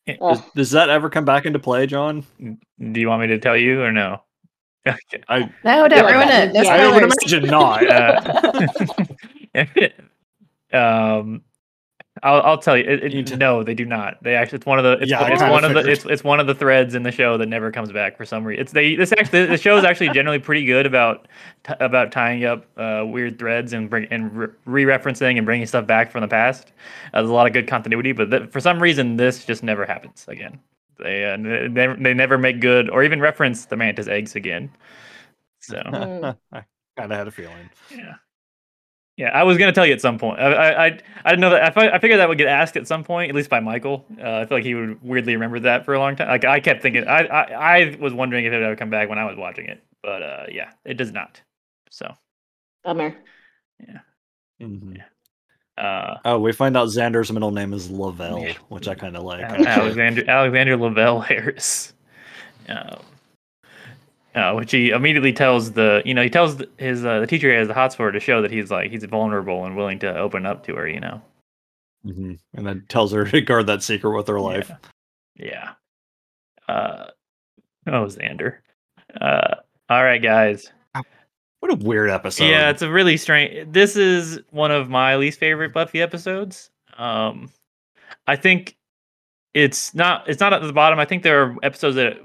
Does, 0.07 0.41
does 0.55 0.71
that 0.71 0.89
ever 0.89 1.09
come 1.09 1.25
back 1.25 1.45
into 1.45 1.59
play, 1.59 1.85
John? 1.85 2.25
do 2.39 2.99
you 2.99 3.09
want 3.09 3.21
me 3.21 3.27
to 3.27 3.39
tell 3.39 3.57
you 3.57 3.81
or 3.81 3.91
no? 3.91 4.21
I 5.27 5.51
no, 5.65 5.87
don't 5.87 5.91
Yeah, 5.91 6.11
ruin 6.11 6.29
it. 6.29 6.53
No 6.53 6.61
yeah. 6.61 6.75
I 6.75 6.87
would 6.87 7.11
spoilers. 7.11 7.17
imagine 7.23 7.49
not. 7.49 7.85
Uh, 9.55 9.89
um, 10.73 11.41
I'll 12.23 12.41
I'll 12.41 12.57
tell 12.57 12.75
you. 12.75 12.83
It, 12.83 13.03
it- 13.03 13.13
You 13.13 13.21
d- 13.21 13.35
no, 13.35 13.61
they 13.63 13.75
do 13.75 13.85
not. 13.85 14.21
They 14.23 14.33
actually. 14.35 14.57
It's 14.57 14.65
one 14.65 14.79
of 14.79 14.83
the. 14.85 14.93
It's, 15.03 15.11
Yeah, 15.11 15.19
it's 15.27 15.39
kinda 15.39 15.51
one 15.51 15.63
of 15.63 15.73
the. 15.75 15.91
It's 15.91 16.03
it's 16.05 16.23
one 16.23 16.39
of 16.39 16.47
the 16.47 16.55
threads 16.55 16.95
in 16.95 17.03
the 17.03 17.11
show 17.11 17.37
that 17.37 17.45
never 17.47 17.71
comes 17.71 17.91
back 17.91 18.17
for 18.17 18.25
some 18.25 18.43
reason. 18.43 18.61
It's 18.63 18.71
they. 18.71 18.95
This 18.95 19.11
actually 19.11 19.45
the 19.45 19.57
show 19.57 19.77
is 19.77 19.83
actually 19.83 20.09
generally 20.09 20.39
pretty 20.39 20.65
good 20.65 20.87
about 20.87 21.27
t- 21.63 21.73
about 21.79 22.11
tying 22.11 22.43
up 22.43 22.65
uh, 22.77 23.03
weird 23.05 23.37
threads 23.37 23.71
and 23.73 23.87
bring 23.87 24.05
and 24.09 24.35
re 24.65 24.83
referencing 24.83 25.37
and 25.37 25.45
bringing 25.45 25.67
stuff 25.67 25.85
back 25.85 26.11
from 26.11 26.21
the 26.21 26.27
past. 26.27 26.73
Uh, 27.13 27.21
there's 27.21 27.29
a 27.29 27.33
lot 27.33 27.45
of 27.45 27.53
good 27.53 27.67
continuity, 27.67 28.13
but 28.13 28.31
th- 28.31 28.49
for 28.49 28.59
some 28.59 28.81
reason 28.81 29.17
this 29.17 29.45
just 29.45 29.61
never 29.61 29.85
happens 29.85 30.25
again. 30.27 30.59
They 30.97 31.23
uh, 31.23 31.37
they 31.37 31.67
never 31.67 31.95
they 31.97 32.13
never 32.15 32.39
make 32.39 32.59
good 32.61 32.89
or 32.89 33.03
even 33.03 33.19
reference 33.21 33.65
the 33.65 33.77
mantis 33.77 34.07
eggs 34.07 34.35
again. 34.35 34.71
So. 35.61 35.77
I 36.51 36.63
kind 36.97 37.11
of 37.11 37.17
had 37.17 37.27
a 37.27 37.31
feeling. 37.31 37.69
Yeah. 37.95 38.15
Yeah, 39.17 39.29
I 39.33 39.43
was 39.43 39.57
gonna 39.57 39.71
tell 39.71 39.85
you 39.85 39.93
at 39.93 40.01
some 40.01 40.19
point. 40.19 40.39
I 40.39 40.45
I 40.53 40.85
I, 40.85 40.99
I 41.25 41.29
didn't 41.31 41.39
know 41.41 41.49
that. 41.49 41.75
I, 41.75 41.89
I 41.95 41.99
figured 41.99 42.19
that 42.19 42.29
would 42.29 42.37
get 42.37 42.47
asked 42.47 42.77
at 42.77 42.87
some 42.87 43.03
point, 43.03 43.29
at 43.29 43.35
least 43.35 43.49
by 43.49 43.59
Michael. 43.59 44.05
Uh, 44.23 44.41
I 44.41 44.45
feel 44.45 44.57
like 44.59 44.63
he 44.63 44.75
would 44.75 45.01
weirdly 45.03 45.33
remember 45.33 45.59
that 45.61 45.85
for 45.85 45.95
a 45.95 45.99
long 45.99 46.15
time. 46.15 46.27
Like 46.27 46.45
I 46.45 46.59
kept 46.59 46.83
thinking, 46.83 47.07
I 47.07 47.21
I, 47.25 47.41
I 47.81 47.97
was 47.99 48.13
wondering 48.13 48.45
if 48.45 48.53
it 48.53 48.57
would 48.57 48.63
ever 48.65 48.75
come 48.75 48.91
back 48.91 49.09
when 49.09 49.17
I 49.17 49.25
was 49.25 49.35
watching 49.35 49.65
it, 49.65 49.83
but 50.03 50.21
uh, 50.21 50.43
yeah, 50.51 50.69
it 50.85 50.95
does 50.97 51.11
not. 51.11 51.41
So, 51.89 52.13
Bummer. 52.83 53.15
Mhm. 54.61 54.97
uh, 55.77 56.15
Oh, 56.25 56.39
we 56.39 56.51
find 56.51 56.75
out 56.77 56.87
Xander's 56.87 57.31
middle 57.31 57.51
name 57.51 57.73
is 57.73 57.89
Lavelle, 57.89 58.39
Yeah. 58.39 58.53
which 58.69 58.87
I 58.87 58.95
kind 58.95 59.15
of 59.15 59.23
like. 59.23 59.41
Alexander 59.41 60.23
Alexander 60.29 60.77
Lavelle 60.77 61.21
Harris, 61.21 61.93
uh, 62.69 62.97
uh, 64.37 64.53
which 64.53 64.71
he 64.71 64.91
immediately 64.91 65.33
tells 65.33 65.71
the 65.71 66.01
you 66.05 66.13
know 66.13 66.21
he 66.21 66.29
tells 66.29 66.61
his 66.77 67.03
uh, 67.03 67.19
the 67.19 67.27
teacher 67.27 67.49
he 67.49 67.55
has 67.57 67.67
the 67.67 67.73
hots 67.73 67.95
for 67.95 68.03
her 68.03 68.11
to 68.11 68.19
show 68.19 68.41
that 68.41 68.51
he's 68.51 68.69
like 68.69 68.91
he's 68.91 69.03
vulnerable 69.05 69.65
and 69.65 69.75
willing 69.75 69.99
to 69.99 70.17
open 70.17 70.45
up 70.45 70.63
to 70.65 70.75
her. 70.75 70.87
You 70.87 70.99
know. 70.99 71.21
Mhm. 72.05 72.39
And 72.53 72.65
then 72.67 72.85
tells 72.87 73.11
her 73.11 73.25
to 73.31 73.41
guard 73.41 73.67
that 73.67 73.83
secret 73.83 74.15
with 74.15 74.27
her 74.27 74.39
life. 74.39 74.71
Yeah. 75.35 75.71
Uh, 76.69 77.07
oh, 77.87 78.05
Xander. 78.05 78.57
Uh, 79.19 79.55
all 79.89 80.03
right, 80.03 80.21
guys. 80.21 80.71
What 81.59 81.71
a 81.71 81.75
weird 81.75 82.11
episode. 82.11 82.45
yeah, 82.45 82.69
it's 82.69 82.83
a 82.83 82.89
really 82.89 83.17
strange. 83.17 83.71
This 83.73 83.95
is 83.95 84.39
one 84.51 84.69
of 84.69 84.89
my 84.89 85.15
least 85.15 85.39
favorite 85.39 85.73
Buffy 85.73 86.01
episodes. 86.01 86.69
Um, 86.97 87.49
I 88.27 88.35
think 88.35 88.77
it's 89.55 89.95
not. 89.95 90.29
It's 90.29 90.39
not 90.39 90.53
at 90.53 90.61
the 90.61 90.71
bottom. 90.71 90.99
I 90.99 91.05
think 91.05 91.23
there 91.23 91.41
are 91.43 91.55
episodes 91.63 91.95
that 91.95 92.17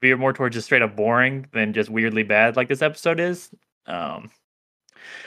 veer 0.00 0.16
more 0.16 0.32
towards 0.32 0.54
just 0.54 0.66
straight 0.66 0.82
up 0.82 0.96
boring 0.96 1.46
than 1.52 1.72
just 1.72 1.90
weirdly 1.90 2.22
bad, 2.22 2.56
like 2.56 2.68
this 2.68 2.82
episode 2.82 3.20
is. 3.20 3.50
Um, 3.86 4.30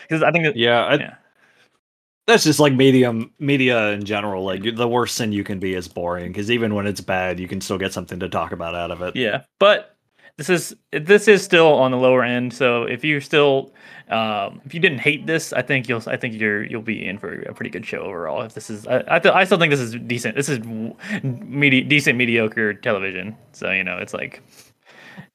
because 0.04 0.24
I 0.24 0.32
think 0.32 0.46
that, 0.46 0.56
yeah, 0.56 0.86
I, 0.86 0.94
yeah. 0.96 1.16
that's 2.28 2.44
just 2.44 2.60
like 2.60 2.74
medium 2.74 3.32
media 3.40 3.90
in 3.92 4.04
general. 4.06 4.44
Like 4.44 4.64
the 4.76 4.88
worst 4.88 5.16
sin 5.16 5.32
you 5.32 5.44
can 5.44 5.60
be 5.60 5.74
is 5.74 5.88
boring 5.88 6.32
because 6.32 6.52
even 6.52 6.76
when 6.76 6.88
it's 6.88 7.02
bad, 7.02 7.40
you 7.40 7.48
can 7.48 7.62
still 7.62 7.78
get 7.78 7.94
something 7.94 8.20
to 8.20 8.30
talk 8.30 8.52
about 8.52 8.76
out 8.76 8.92
of 8.92 9.02
it. 9.02 9.16
Yeah, 9.16 9.44
but 9.60 9.98
this 10.48 10.72
is 10.72 10.76
this 10.92 11.28
is 11.28 11.44
still 11.44 11.74
on 11.74 11.92
the 11.92 11.98
lower 11.98 12.24
end. 12.24 12.54
So 12.54 12.84
if 12.84 13.04
you're 13.04 13.22
still 13.22 13.74
um, 14.10 14.60
if 14.66 14.74
you 14.74 14.80
didn't 14.80 15.00
hate 15.00 15.28
this, 15.28 15.54
I 15.54 15.62
think 15.62 15.88
you'll 15.88 16.02
I 16.08 16.18
think 16.18 16.34
you're 16.34 16.64
you'll 16.64 16.82
be 16.82 17.06
in 17.06 17.20
for 17.20 17.42
a 17.44 17.54
pretty 17.54 17.70
good 17.70 17.86
show 17.86 18.00
overall. 18.00 18.42
If 18.42 18.54
this 18.56 18.70
is 18.70 18.88
I 18.88 19.04
I, 19.08 19.20
th- 19.20 19.36
I 19.36 19.44
still 19.44 19.60
think 19.60 19.70
this 19.70 19.80
is 19.80 19.96
decent. 20.08 20.36
This 20.36 20.50
is 20.50 20.60
medi- 21.24 21.84
decent 21.84 22.18
mediocre 22.18 22.74
television. 22.74 23.38
So 23.52 23.72
you 23.72 23.84
know 23.84 23.98
it's 23.98 24.14
like. 24.14 24.42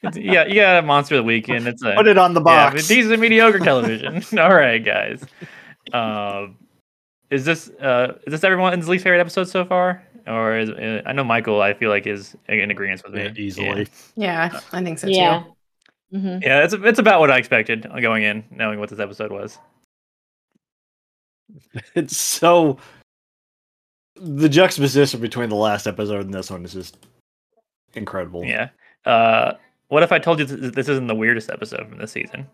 It's, 0.03 0.17
yeah, 0.17 0.47
you 0.47 0.57
got 0.57 0.79
a 0.79 0.83
monster 0.83 1.15
of 1.15 1.19
the 1.21 1.25
weekend. 1.25 1.67
It's 1.67 1.83
a, 1.83 1.95
Put 1.95 2.07
it 2.07 2.19
on 2.19 2.35
the 2.35 2.41
box. 2.41 2.75
but 2.75 2.89
decent 2.89 3.21
mediocre 3.21 3.59
television. 3.59 4.17
All 4.39 4.55
right, 4.55 4.85
guys. 4.85 5.25
Um, 5.93 6.57
is 7.31 7.45
this 7.45 7.71
uh 7.81 8.15
is 8.27 8.33
this 8.33 8.45
everyone's 8.45 8.89
least 8.89 9.05
favorite 9.05 9.21
episode 9.21 9.45
so 9.49 9.65
far? 9.65 10.03
Or 10.27 10.59
is 10.59 10.71
uh, 10.71 11.03
I 11.07 11.13
know 11.13 11.25
Michael? 11.25 11.63
I 11.63 11.73
feel 11.75 11.91
like 11.91 12.07
is 12.07 12.37
in 12.49 12.71
agreement 12.71 13.03
with 13.05 13.15
me 13.15 13.23
Yeah, 13.25 13.33
easily. 13.37 13.89
Yeah, 14.17 14.61
I 14.73 14.83
think 14.83 14.99
so 14.99 15.07
yeah. 15.07 15.45
too. 16.11 16.19
hmm 16.19 16.39
Yeah, 16.43 16.65
it's 16.65 16.75
it's 16.75 16.99
about 16.99 17.21
what 17.21 17.31
I 17.31 17.39
expected 17.39 17.87
going 18.03 18.23
in, 18.25 18.45
knowing 18.51 18.81
what 18.81 18.89
this 18.91 18.99
episode 19.01 19.31
was. 19.31 19.59
It's 21.95 22.17
so 22.17 22.79
the 24.17 24.49
juxtaposition 24.49 25.21
between 25.21 25.49
the 25.49 25.55
last 25.57 25.87
episode 25.87 26.25
and 26.25 26.35
this 26.35 26.51
one 26.51 26.65
is 26.65 26.73
just 26.73 26.97
incredible. 27.95 28.45
Yeah. 28.45 28.71
Uh, 29.05 29.53
what 29.89 30.03
if 30.03 30.11
I 30.11 30.19
told 30.19 30.39
you 30.41 30.47
th- 30.47 30.73
this 30.73 30.89
isn't 30.89 31.07
the 31.07 31.15
weirdest 31.15 31.51
episode 31.51 31.89
from 31.89 31.99
this 31.99 32.13
season? 32.13 32.47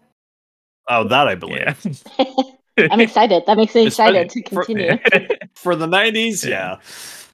Oh, 0.89 1.05
that 1.09 1.29
I 1.29 1.35
believe. 1.37 1.59
Yeah. 2.19 2.35
I'm 2.91 3.01
excited. 3.01 3.45
That 3.47 3.57
makes 3.57 3.75
me 3.75 3.87
It's 3.87 3.97
funny. 3.97 4.19
excited 4.19 4.45
to 4.51 4.55
For- 4.55 4.65
continue. 4.65 4.99
For 5.55 5.77
the 5.77 5.87
nineties, 5.87 6.45
Yeah. 6.45 6.51
yeah. 6.51 6.77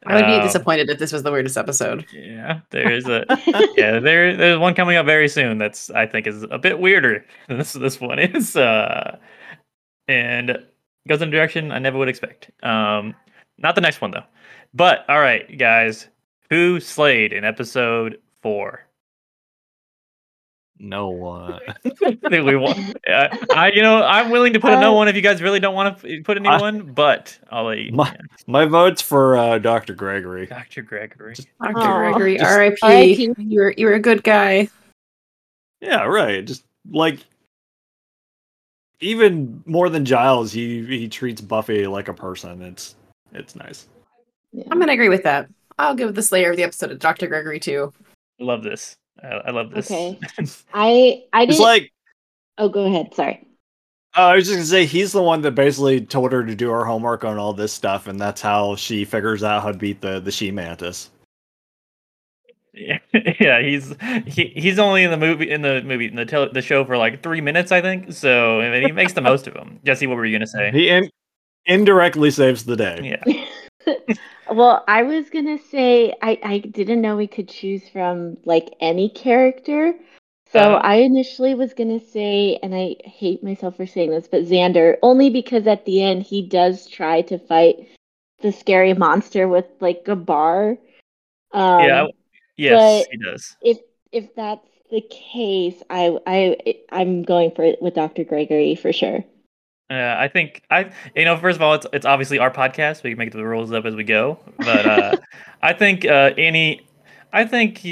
I 0.06 0.14
would 0.14 0.26
be 0.26 0.32
Um, 0.34 0.42
disappointed 0.42 0.88
if 0.90 0.98
this 0.98 1.12
was 1.12 1.22
the 1.22 1.32
weirdest 1.32 1.56
episode. 1.56 2.06
Yeah, 2.12 2.60
there's 2.70 3.06
a 3.06 3.24
yeah 3.76 3.98
there 4.00 4.36
there's 4.36 4.58
one 4.58 4.74
coming 4.74 4.96
up 4.96 5.06
very 5.06 5.28
soon 5.28 5.58
that's 5.58 5.90
I 5.90 6.06
think 6.06 6.26
is 6.26 6.44
a 6.50 6.58
bit 6.58 6.78
weirder 6.78 7.24
than 7.48 7.58
this 7.58 7.72
this 7.72 8.00
one 8.00 8.18
is. 8.18 8.56
Uh, 8.56 9.18
and 10.06 10.58
goes 11.06 11.22
in 11.22 11.28
a 11.28 11.32
direction 11.32 11.72
I 11.72 11.78
never 11.78 11.98
would 11.98 12.08
expect. 12.08 12.50
Um, 12.62 13.14
not 13.58 13.74
the 13.74 13.80
next 13.80 14.00
one 14.00 14.10
though. 14.12 14.24
But 14.74 15.04
all 15.08 15.20
right, 15.20 15.58
guys, 15.58 16.08
who 16.50 16.80
slayed 16.80 17.32
in 17.32 17.44
episode 17.44 18.18
four? 18.42 18.84
No 20.80 21.08
one. 21.08 21.58
I 22.30 22.40
we 22.40 22.56
won. 22.56 22.94
Uh, 23.08 23.36
I, 23.54 23.70
you 23.74 23.82
know, 23.82 24.02
I'm 24.04 24.30
willing 24.30 24.52
to 24.52 24.60
put 24.60 24.72
a 24.72 24.80
no 24.80 24.92
Uh, 24.92 24.96
one 24.96 25.08
if 25.08 25.16
you 25.16 25.22
guys 25.22 25.42
really 25.42 25.58
don't 25.60 25.74
want 25.74 26.00
to 26.00 26.22
put 26.22 26.38
a 26.38 26.48
I- 26.48 26.60
one, 26.60 26.92
but 26.92 27.36
I'll 27.50 27.64
let 27.64 27.78
you. 27.78 27.92
My- 27.92 28.16
My 28.46 28.64
vote's 28.64 29.02
for 29.02 29.36
uh, 29.36 29.58
Dr. 29.58 29.94
Gregory. 29.94 30.46
Dr. 30.46 30.82
Gregory. 30.82 31.34
Dr. 31.62 31.76
Aw. 31.78 31.98
Gregory, 31.98 32.40
R.I.P. 32.40 32.76
R.I.P.. 32.82 33.34
You 33.38 33.60
were 33.60 33.74
you 33.76 33.86
were 33.86 33.94
a 33.94 34.00
good 34.00 34.22
guy. 34.22 34.68
Yeah, 35.80 36.04
right. 36.04 36.44
Just 36.44 36.64
like 36.90 37.20
even 39.00 39.62
more 39.66 39.88
than 39.88 40.04
Giles, 40.04 40.52
he 40.52 40.84
he 40.86 41.08
treats 41.08 41.40
Buffy 41.40 41.86
like 41.86 42.08
a 42.08 42.14
person. 42.14 42.62
It's 42.62 42.94
it's 43.32 43.54
nice. 43.56 43.88
Yeah. 44.52 44.64
I'm 44.70 44.78
gonna 44.78 44.92
agree 44.92 45.08
with 45.08 45.22
that. 45.24 45.48
I'll 45.78 45.94
give 45.94 46.14
the 46.14 46.22
Slayer 46.22 46.50
of 46.50 46.56
the 46.56 46.64
episode 46.64 46.88
to 46.88 46.96
Dr. 46.96 47.26
Gregory 47.28 47.60
too. 47.60 47.92
I 48.40 48.44
love 48.44 48.62
this. 48.62 48.96
I, 49.22 49.26
I 49.28 49.50
love 49.50 49.70
this. 49.70 49.90
Okay. 49.90 50.18
I 50.74 51.24
I 51.32 51.42
It's 51.42 51.52
didn't. 51.52 51.60
like 51.60 51.92
oh, 52.58 52.68
go 52.68 52.84
ahead. 52.84 53.14
Sorry. 53.14 53.46
uh, 54.16 54.20
I 54.20 54.34
was 54.36 54.44
just 54.46 54.56
gonna 54.56 54.66
say 54.66 54.86
he's 54.86 55.12
the 55.12 55.22
one 55.22 55.42
that 55.42 55.52
basically 55.52 56.00
told 56.00 56.32
her 56.32 56.44
to 56.44 56.54
do 56.54 56.70
her 56.70 56.84
homework 56.84 57.24
on 57.24 57.38
all 57.38 57.52
this 57.52 57.72
stuff, 57.72 58.06
and 58.06 58.18
that's 58.20 58.40
how 58.40 58.76
she 58.76 59.04
figures 59.04 59.42
out 59.42 59.62
how 59.62 59.72
to 59.72 59.78
beat 59.78 60.00
the 60.00 60.20
the 60.20 60.30
she 60.32 60.50
mantis. 60.50 61.10
Yeah, 62.74 62.98
yeah, 63.40 63.60
he's 63.60 63.94
he, 64.26 64.52
he's 64.54 64.78
only 64.78 65.02
in 65.02 65.10
the 65.10 65.16
movie 65.16 65.50
in 65.50 65.62
the 65.62 65.82
movie 65.82 66.06
in 66.06 66.14
the 66.16 66.24
tel- 66.26 66.52
the 66.52 66.62
show 66.62 66.84
for 66.84 66.96
like 66.96 67.22
three 67.22 67.40
minutes, 67.40 67.72
I 67.72 67.80
think. 67.80 68.12
So 68.12 68.60
I 68.60 68.70
mean, 68.70 68.84
he 68.86 68.92
makes 68.92 69.14
the 69.14 69.20
most 69.20 69.46
of 69.48 69.54
them. 69.54 69.80
Jesse, 69.84 70.06
what 70.06 70.16
were 70.16 70.24
you 70.24 70.36
gonna 70.38 70.46
say? 70.46 70.70
He 70.70 70.88
in- 70.88 71.10
indirectly 71.66 72.30
saves 72.30 72.64
the 72.64 72.76
day. 72.76 73.18
Yeah, 73.26 73.94
well, 74.52 74.84
I 74.88 75.02
was 75.02 75.30
gonna 75.30 75.58
say 75.58 76.14
I 76.22 76.38
I 76.42 76.58
didn't 76.58 77.00
know 77.02 77.16
we 77.16 77.26
could 77.26 77.48
choose 77.48 77.88
from 77.88 78.36
like 78.44 78.74
any 78.80 79.08
character. 79.08 79.94
So 80.52 80.60
Uh-huh. 80.60 80.80
I 80.82 80.96
initially 80.96 81.54
was 81.54 81.74
gonna 81.74 82.00
say, 82.00 82.58
and 82.62 82.74
I 82.74 82.96
hate 83.04 83.42
myself 83.42 83.76
for 83.76 83.86
saying 83.86 84.10
this, 84.10 84.28
but 84.28 84.42
Xander, 84.44 84.96
only 85.02 85.30
because 85.30 85.66
at 85.66 85.84
the 85.84 86.02
end 86.02 86.22
he 86.22 86.42
does 86.42 86.86
try 86.86 87.22
to 87.22 87.38
fight 87.38 87.76
the 88.40 88.52
scary 88.52 88.94
monster 88.94 89.48
with 89.48 89.66
like 89.80 90.06
a 90.08 90.16
bar. 90.16 90.78
Um, 91.52 92.04
yeah, 92.58 92.76
I- 92.78 93.06
yes, 93.06 93.06
he 93.10 93.18
does. 93.18 93.56
if 93.62 93.78
if 94.12 94.34
that's 94.34 94.66
the 94.90 95.00
case, 95.02 95.82
I 95.90 96.18
I 96.26 96.56
I'm 96.90 97.22
going 97.22 97.50
for 97.52 97.62
it 97.64 97.80
with 97.82 97.94
Dr. 97.94 98.24
Gregory 98.24 98.74
for 98.74 98.92
sure. 98.92 99.24
Uh, 99.90 100.16
I 100.18 100.28
think 100.28 100.62
I, 100.70 100.90
you 101.16 101.24
know, 101.24 101.36
first 101.38 101.56
of 101.56 101.62
all, 101.62 101.74
it's 101.74 101.86
it's 101.92 102.04
obviously 102.06 102.38
our 102.38 102.50
podcast. 102.50 103.02
We 103.02 103.10
can 103.10 103.18
make 103.18 103.32
the 103.32 103.44
rules 103.44 103.72
up 103.72 103.86
as 103.86 103.94
we 103.94 104.04
go. 104.04 104.38
But 104.58 104.86
uh, 104.86 105.16
I 105.62 105.72
think 105.72 106.04
uh, 106.04 106.32
any, 106.36 106.86
I 107.32 107.44
think 107.46 107.86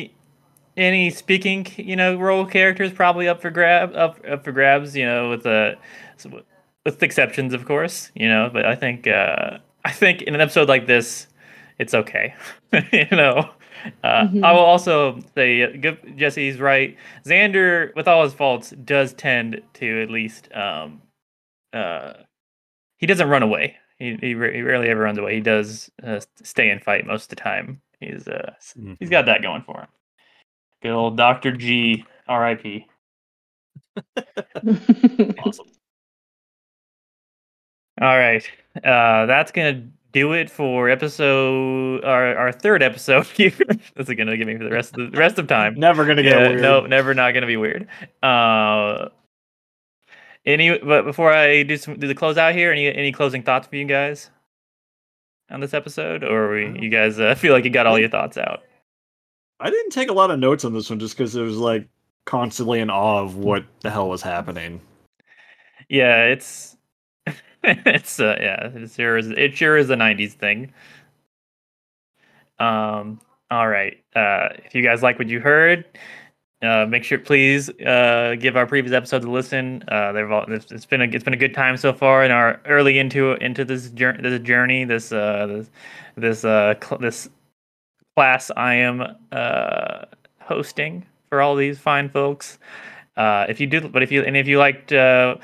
any 0.77 1.09
speaking, 1.11 1.67
you 1.77 1.97
know, 1.97 2.17
role 2.17 2.45
character 2.45 2.83
is 2.83 2.93
probably 2.93 3.29
up 3.29 3.41
for 3.41 3.51
grab, 3.51 3.95
up, 3.97 4.19
up 4.29 4.45
for 4.45 4.53
grabs. 4.53 4.95
You 4.95 5.07
know, 5.07 5.31
with 5.31 5.43
the, 5.45 5.77
with 6.85 7.03
exceptions, 7.03 7.55
of 7.55 7.65
course. 7.65 8.11
You 8.15 8.29
know, 8.29 8.51
but 8.53 8.67
I 8.67 8.75
think 8.75 9.07
uh, 9.07 9.59
I 9.85 9.93
think 9.93 10.23
in 10.23 10.35
an 10.35 10.41
episode 10.43 10.69
like 10.69 10.87
this, 10.87 11.29
it's 11.79 11.95
okay. 11.95 12.35
you 12.93 13.07
know. 13.13 13.51
Uh, 14.03 14.27
Mhm. 14.27 14.45
I 14.45 14.53
will 14.53 14.61
also 14.61 15.21
say, 15.37 15.63
uh, 15.63 15.93
Jesse's 16.17 16.59
right. 16.59 16.97
Xander, 17.25 17.95
with 17.95 18.09
all 18.09 18.25
his 18.25 18.33
faults, 18.35 18.71
does 18.71 19.13
tend 19.13 19.63
to 19.75 20.03
at 20.03 20.11
least 20.11 20.53
um, 20.55 21.01
uh, 21.77 22.15
he 22.99 23.07
doesn't 23.07 23.29
run 23.29 23.43
away. 23.43 23.77
He 23.99 24.17
he, 24.21 24.35
ra- 24.35 24.51
he 24.53 24.63
rarely 24.63 24.89
ever 24.89 25.01
runs 25.03 25.19
away. 25.19 25.35
He 25.35 25.41
does 25.41 25.91
uh, 26.03 26.21
stay 26.43 26.71
and 26.71 26.83
fight 26.83 27.07
most 27.07 27.25
of 27.25 27.29
the 27.31 27.37
time. 27.37 27.81
He's 28.01 28.27
uh 28.29 28.53
s- 28.57 28.75
he's 28.99 29.11
got 29.11 29.27
that 29.27 29.43
going 29.43 29.63
for 29.63 29.81
him. 29.81 29.89
Good 30.83 30.93
old 30.93 31.17
Doctor 31.17 31.53
G, 31.53 32.05
R.I.P. 32.29 32.87
Awesome. 35.39 35.67
All 38.01 38.19
right, 38.19 38.47
uh, 38.85 39.25
that's 39.27 39.51
gonna 39.53 39.87
do 40.13 40.33
it 40.35 40.51
for 40.51 40.91
episode 40.91 42.05
our 42.05 42.37
our 42.37 42.53
third 42.53 42.83
episode 42.83 43.25
here. 43.29 43.53
this 43.97 44.09
gonna 44.15 44.37
give 44.37 44.47
me 44.47 44.57
for 44.59 44.65
the 44.65 44.71
rest 44.71 44.97
of 44.99 45.13
the 45.13 45.19
rest 45.19 45.39
of 45.39 45.47
time. 45.47 45.75
Never 45.79 46.05
gonna 46.05 46.23
get 46.23 46.33
Yeah, 46.39 46.49
weird. 46.49 46.61
no, 46.61 46.81
never 46.87 47.15
not 47.15 47.33
gonna 47.33 47.47
be 47.47 47.57
weird. 47.57 47.89
Uh, 48.23 49.09
any 50.47 50.79
but 50.79 51.03
before 51.05 51.33
I 51.33 51.63
do 51.65 51.77
some 51.77 51.99
do 51.99 52.07
the 52.07 52.15
closeout 52.15 52.55
here, 52.55 52.73
any 52.73 52.93
any 52.95 53.13
closing 53.13 53.43
thoughts 53.43 53.67
for 53.67 53.77
you 53.77 53.85
guys 53.85 54.31
on 55.51 55.61
this 55.61 55.75
episode, 55.75 56.25
or 56.25 56.51
we, 56.51 56.81
you 56.81 56.89
guys 56.89 57.19
uh, 57.19 57.35
feel 57.39 57.53
like 57.53 57.65
you 57.65 57.71
got 57.71 57.87
all 57.87 57.99
your 57.99 58.09
thoughts 58.09 58.39
out? 58.39 58.63
I 59.61 59.71
didn't 59.71 59.91
take 59.91 60.11
a 60.11 60.15
lot 60.15 60.31
of 60.31 60.39
notes 60.39 60.65
on 60.65 60.73
this 60.73 60.91
one 60.91 60.99
just 60.99 61.17
because 61.17 61.35
it 61.35 61.43
was 61.43 61.57
like 61.57 61.89
constantly 62.27 62.81
in 62.81 62.91
awe 62.91 63.23
of 63.23 63.37
what 63.37 63.65
the 63.81 63.91
hell 63.91 64.09
was 64.09 64.23
happening. 64.23 64.81
Yeah, 65.89 66.25
it's 66.25 66.77
it's 67.65 68.21
uh, 68.21 68.37
yeah, 68.41 68.69
it 68.69 68.91
sure 68.91 69.17
is 69.17 69.29
it 69.29 69.57
sure 69.57 69.77
is 69.77 69.91
a 69.91 69.97
'90s 69.97 70.33
thing. 70.33 70.73
Um. 72.59 73.21
All 73.51 73.69
right. 73.69 73.97
Uh, 74.15 74.49
if 74.65 74.75
you 74.75 74.83
guys 74.83 75.03
like 75.03 75.19
what 75.19 75.29
you 75.29 75.39
heard, 75.39 75.85
uh, 76.63 76.87
make 76.87 77.05
sure 77.05 77.19
please 77.19 77.69
uh, 77.81 78.35
give 78.39 78.57
our 78.57 78.67
previous 78.67 78.95
episodes 78.95 79.25
a 79.25 79.31
listen. 79.31 79.85
Uh, 79.89 80.13
they've 80.13 80.31
all, 80.31 80.45
it's, 80.49 80.73
it's 80.73 80.87
been 80.87 81.03
a 81.03 81.05
it's 81.05 81.25
been 81.25 81.35
a 81.35 81.39
good 81.39 81.55
time 81.55 81.77
so 81.77 81.93
far 81.93 82.25
in 82.25 82.31
our 82.31 82.61
early 82.67 82.99
into 82.99 83.33
into 83.35 83.65
this 83.65 83.91
journey 83.91 84.23
this 84.23 84.41
journey 84.41 84.85
this 84.85 85.13
uh 85.13 85.47
this 85.47 85.71
this 86.17 86.45
uh 86.45 86.75
cl- 86.83 86.99
this 86.99 87.29
class 88.17 88.51
I 88.57 88.75
am 88.75 89.03
uh 89.33 90.05
hosting 90.41 91.05
for 91.29 91.41
all 91.43 91.57
these 91.57 91.79
fine 91.79 92.09
folks. 92.09 92.59
Uh, 93.17 93.47
if 93.49 93.61
you 93.61 93.67
do, 93.67 93.89
but 93.89 94.03
if 94.03 94.13
you 94.13 94.23
and 94.23 94.37
if 94.37 94.47
you 94.47 94.59
liked 94.59 94.93
uh, 94.93 95.37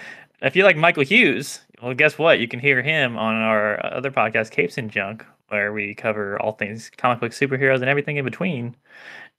if 0.43 0.57
you 0.57 0.65
like 0.65 0.77
Michael 0.77 1.05
Hughes, 1.05 1.61
well, 1.83 1.95
guess 1.95 2.19
what? 2.19 2.39
You 2.39 2.49
can 2.49 2.61
hear 2.61 2.83
him 2.83 3.17
on 3.17 3.35
our 3.35 3.85
other 3.85 4.11
podcast, 4.11 4.51
Capes 4.51 4.79
and 4.79 4.91
Junk, 4.91 5.25
where 5.49 5.73
we 5.73 5.95
cover 5.95 6.41
all 6.41 6.53
things 6.53 6.91
comic 6.97 7.21
book 7.21 7.33
superheroes 7.33 7.77
and 7.81 7.87
everything 7.89 8.17
in 8.17 8.25
between. 8.25 8.77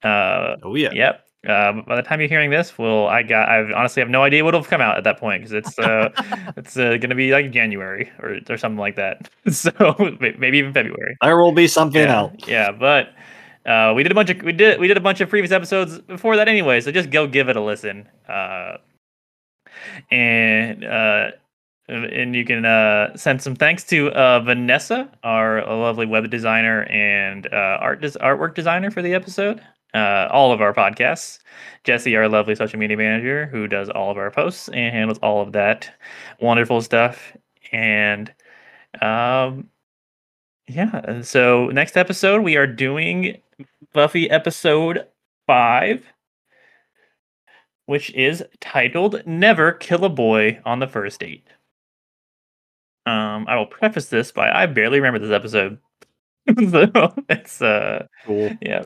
Uh, 0.03 0.55
Oh 0.63 0.76
yeah. 0.76 0.91
Yep. 0.93 1.26
Uh, 1.47 1.81
by 1.85 1.97
the 1.97 2.01
time 2.01 2.21
you're 2.21 2.29
hearing 2.29 2.49
this, 2.49 2.77
well, 2.77 3.07
I 3.07 3.21
got. 3.21 3.49
I 3.49 3.71
honestly 3.73 4.01
have 4.01 4.09
no 4.09 4.23
idea 4.23 4.45
what'll 4.45 4.63
come 4.63 4.79
out 4.79 4.97
at 4.97 5.03
that 5.03 5.19
point 5.19 5.41
because 5.43 5.51
it's 5.51 5.77
uh, 5.77 6.09
it's 6.57 6.77
uh, 6.77 6.95
gonna 6.97 7.15
be 7.15 7.31
like 7.31 7.51
January 7.51 8.09
or 8.19 8.39
or 8.49 8.57
something 8.57 8.79
like 8.79 8.95
that. 8.95 9.29
so 9.51 9.71
maybe 10.19 10.57
even 10.57 10.71
February. 10.71 11.17
There 11.21 11.37
will 11.37 11.51
be 11.51 11.67
something 11.67 12.01
yeah, 12.01 12.15
else. 12.15 12.47
Yeah, 12.47 12.71
but 12.71 13.09
uh, 13.65 13.93
we 13.93 14.03
did 14.03 14.11
a 14.11 14.15
bunch 14.15 14.29
of 14.29 14.41
we 14.41 14.53
did 14.53 14.79
we 14.79 14.87
did 14.87 14.95
a 14.95 15.01
bunch 15.01 15.19
of 15.19 15.29
previous 15.29 15.51
episodes 15.51 15.99
before 15.99 16.37
that 16.37 16.47
anyway. 16.47 16.79
So 16.79 16.91
just 16.91 17.09
go 17.09 17.27
give 17.27 17.49
it 17.49 17.57
a 17.57 17.61
listen. 17.61 18.07
Uh, 18.27 18.77
and 20.11 20.85
uh, 20.85 21.31
and 21.89 22.35
you 22.35 22.45
can 22.45 22.65
uh, 22.65 23.15
send 23.15 23.41
some 23.41 23.55
thanks 23.55 23.83
to 23.85 24.11
uh, 24.11 24.39
Vanessa, 24.39 25.09
our 25.23 25.65
lovely 25.65 26.05
web 26.05 26.29
designer 26.29 26.83
and 26.83 27.47
uh, 27.51 27.77
art 27.81 28.01
des- 28.01 28.19
artwork 28.19 28.55
designer 28.55 28.89
for 28.89 29.01
the 29.01 29.13
episode. 29.13 29.61
Uh, 29.93 30.27
all 30.31 30.51
of 30.51 30.61
our 30.61 30.73
podcasts. 30.73 31.39
Jesse, 31.83 32.15
our 32.15 32.29
lovely 32.29 32.55
social 32.55 32.79
media 32.79 32.97
manager, 32.97 33.45
who 33.47 33.67
does 33.67 33.89
all 33.89 34.09
of 34.11 34.17
our 34.17 34.31
posts 34.31 34.69
and 34.69 34.93
handles 34.93 35.19
all 35.19 35.41
of 35.41 35.51
that 35.53 35.91
wonderful 36.39 36.81
stuff. 36.81 37.35
And 37.71 38.33
um, 39.01 39.69
yeah, 40.67 41.01
and 41.03 41.25
so 41.25 41.67
next 41.67 41.97
episode 41.97 42.41
we 42.43 42.55
are 42.57 42.67
doing 42.67 43.41
Buffy 43.93 44.29
episode 44.29 45.07
five, 45.45 46.05
which 47.85 48.11
is 48.13 48.43
titled 48.61 49.21
"Never 49.25 49.71
Kill 49.73 50.05
a 50.05 50.09
Boy 50.09 50.59
on 50.65 50.79
the 50.79 50.87
First 50.87 51.19
Date." 51.19 51.47
Um, 53.05 53.45
I 53.49 53.55
will 53.57 53.65
preface 53.65 54.05
this 54.07 54.31
by 54.31 54.49
I 54.49 54.65
barely 54.65 54.99
remember 54.99 55.19
this 55.19 55.35
episode, 55.35 55.77
so 56.71 57.13
it's 57.29 57.61
uh, 57.61 58.07
Cool. 58.25 58.51
yeah. 58.61 58.83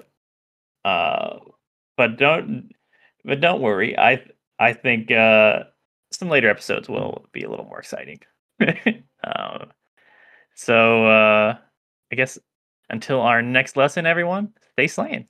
Uh, 0.85 1.39
but 1.97 2.17
don't, 2.17 2.71
but 3.25 3.41
don't 3.41 3.61
worry. 3.61 3.97
I 3.97 4.23
I 4.59 4.73
think 4.73 5.11
uh, 5.11 5.63
some 6.11 6.29
later 6.29 6.49
episodes 6.49 6.89
will 6.89 7.25
be 7.31 7.43
a 7.43 7.49
little 7.49 7.65
more 7.65 7.79
exciting. 7.79 8.19
um, 9.23 9.71
so 10.55 11.07
uh, 11.07 11.57
I 12.11 12.15
guess 12.15 12.37
until 12.89 13.21
our 13.21 13.41
next 13.41 13.77
lesson, 13.77 14.05
everyone, 14.05 14.53
stay 14.73 14.87
slaying. 14.87 15.27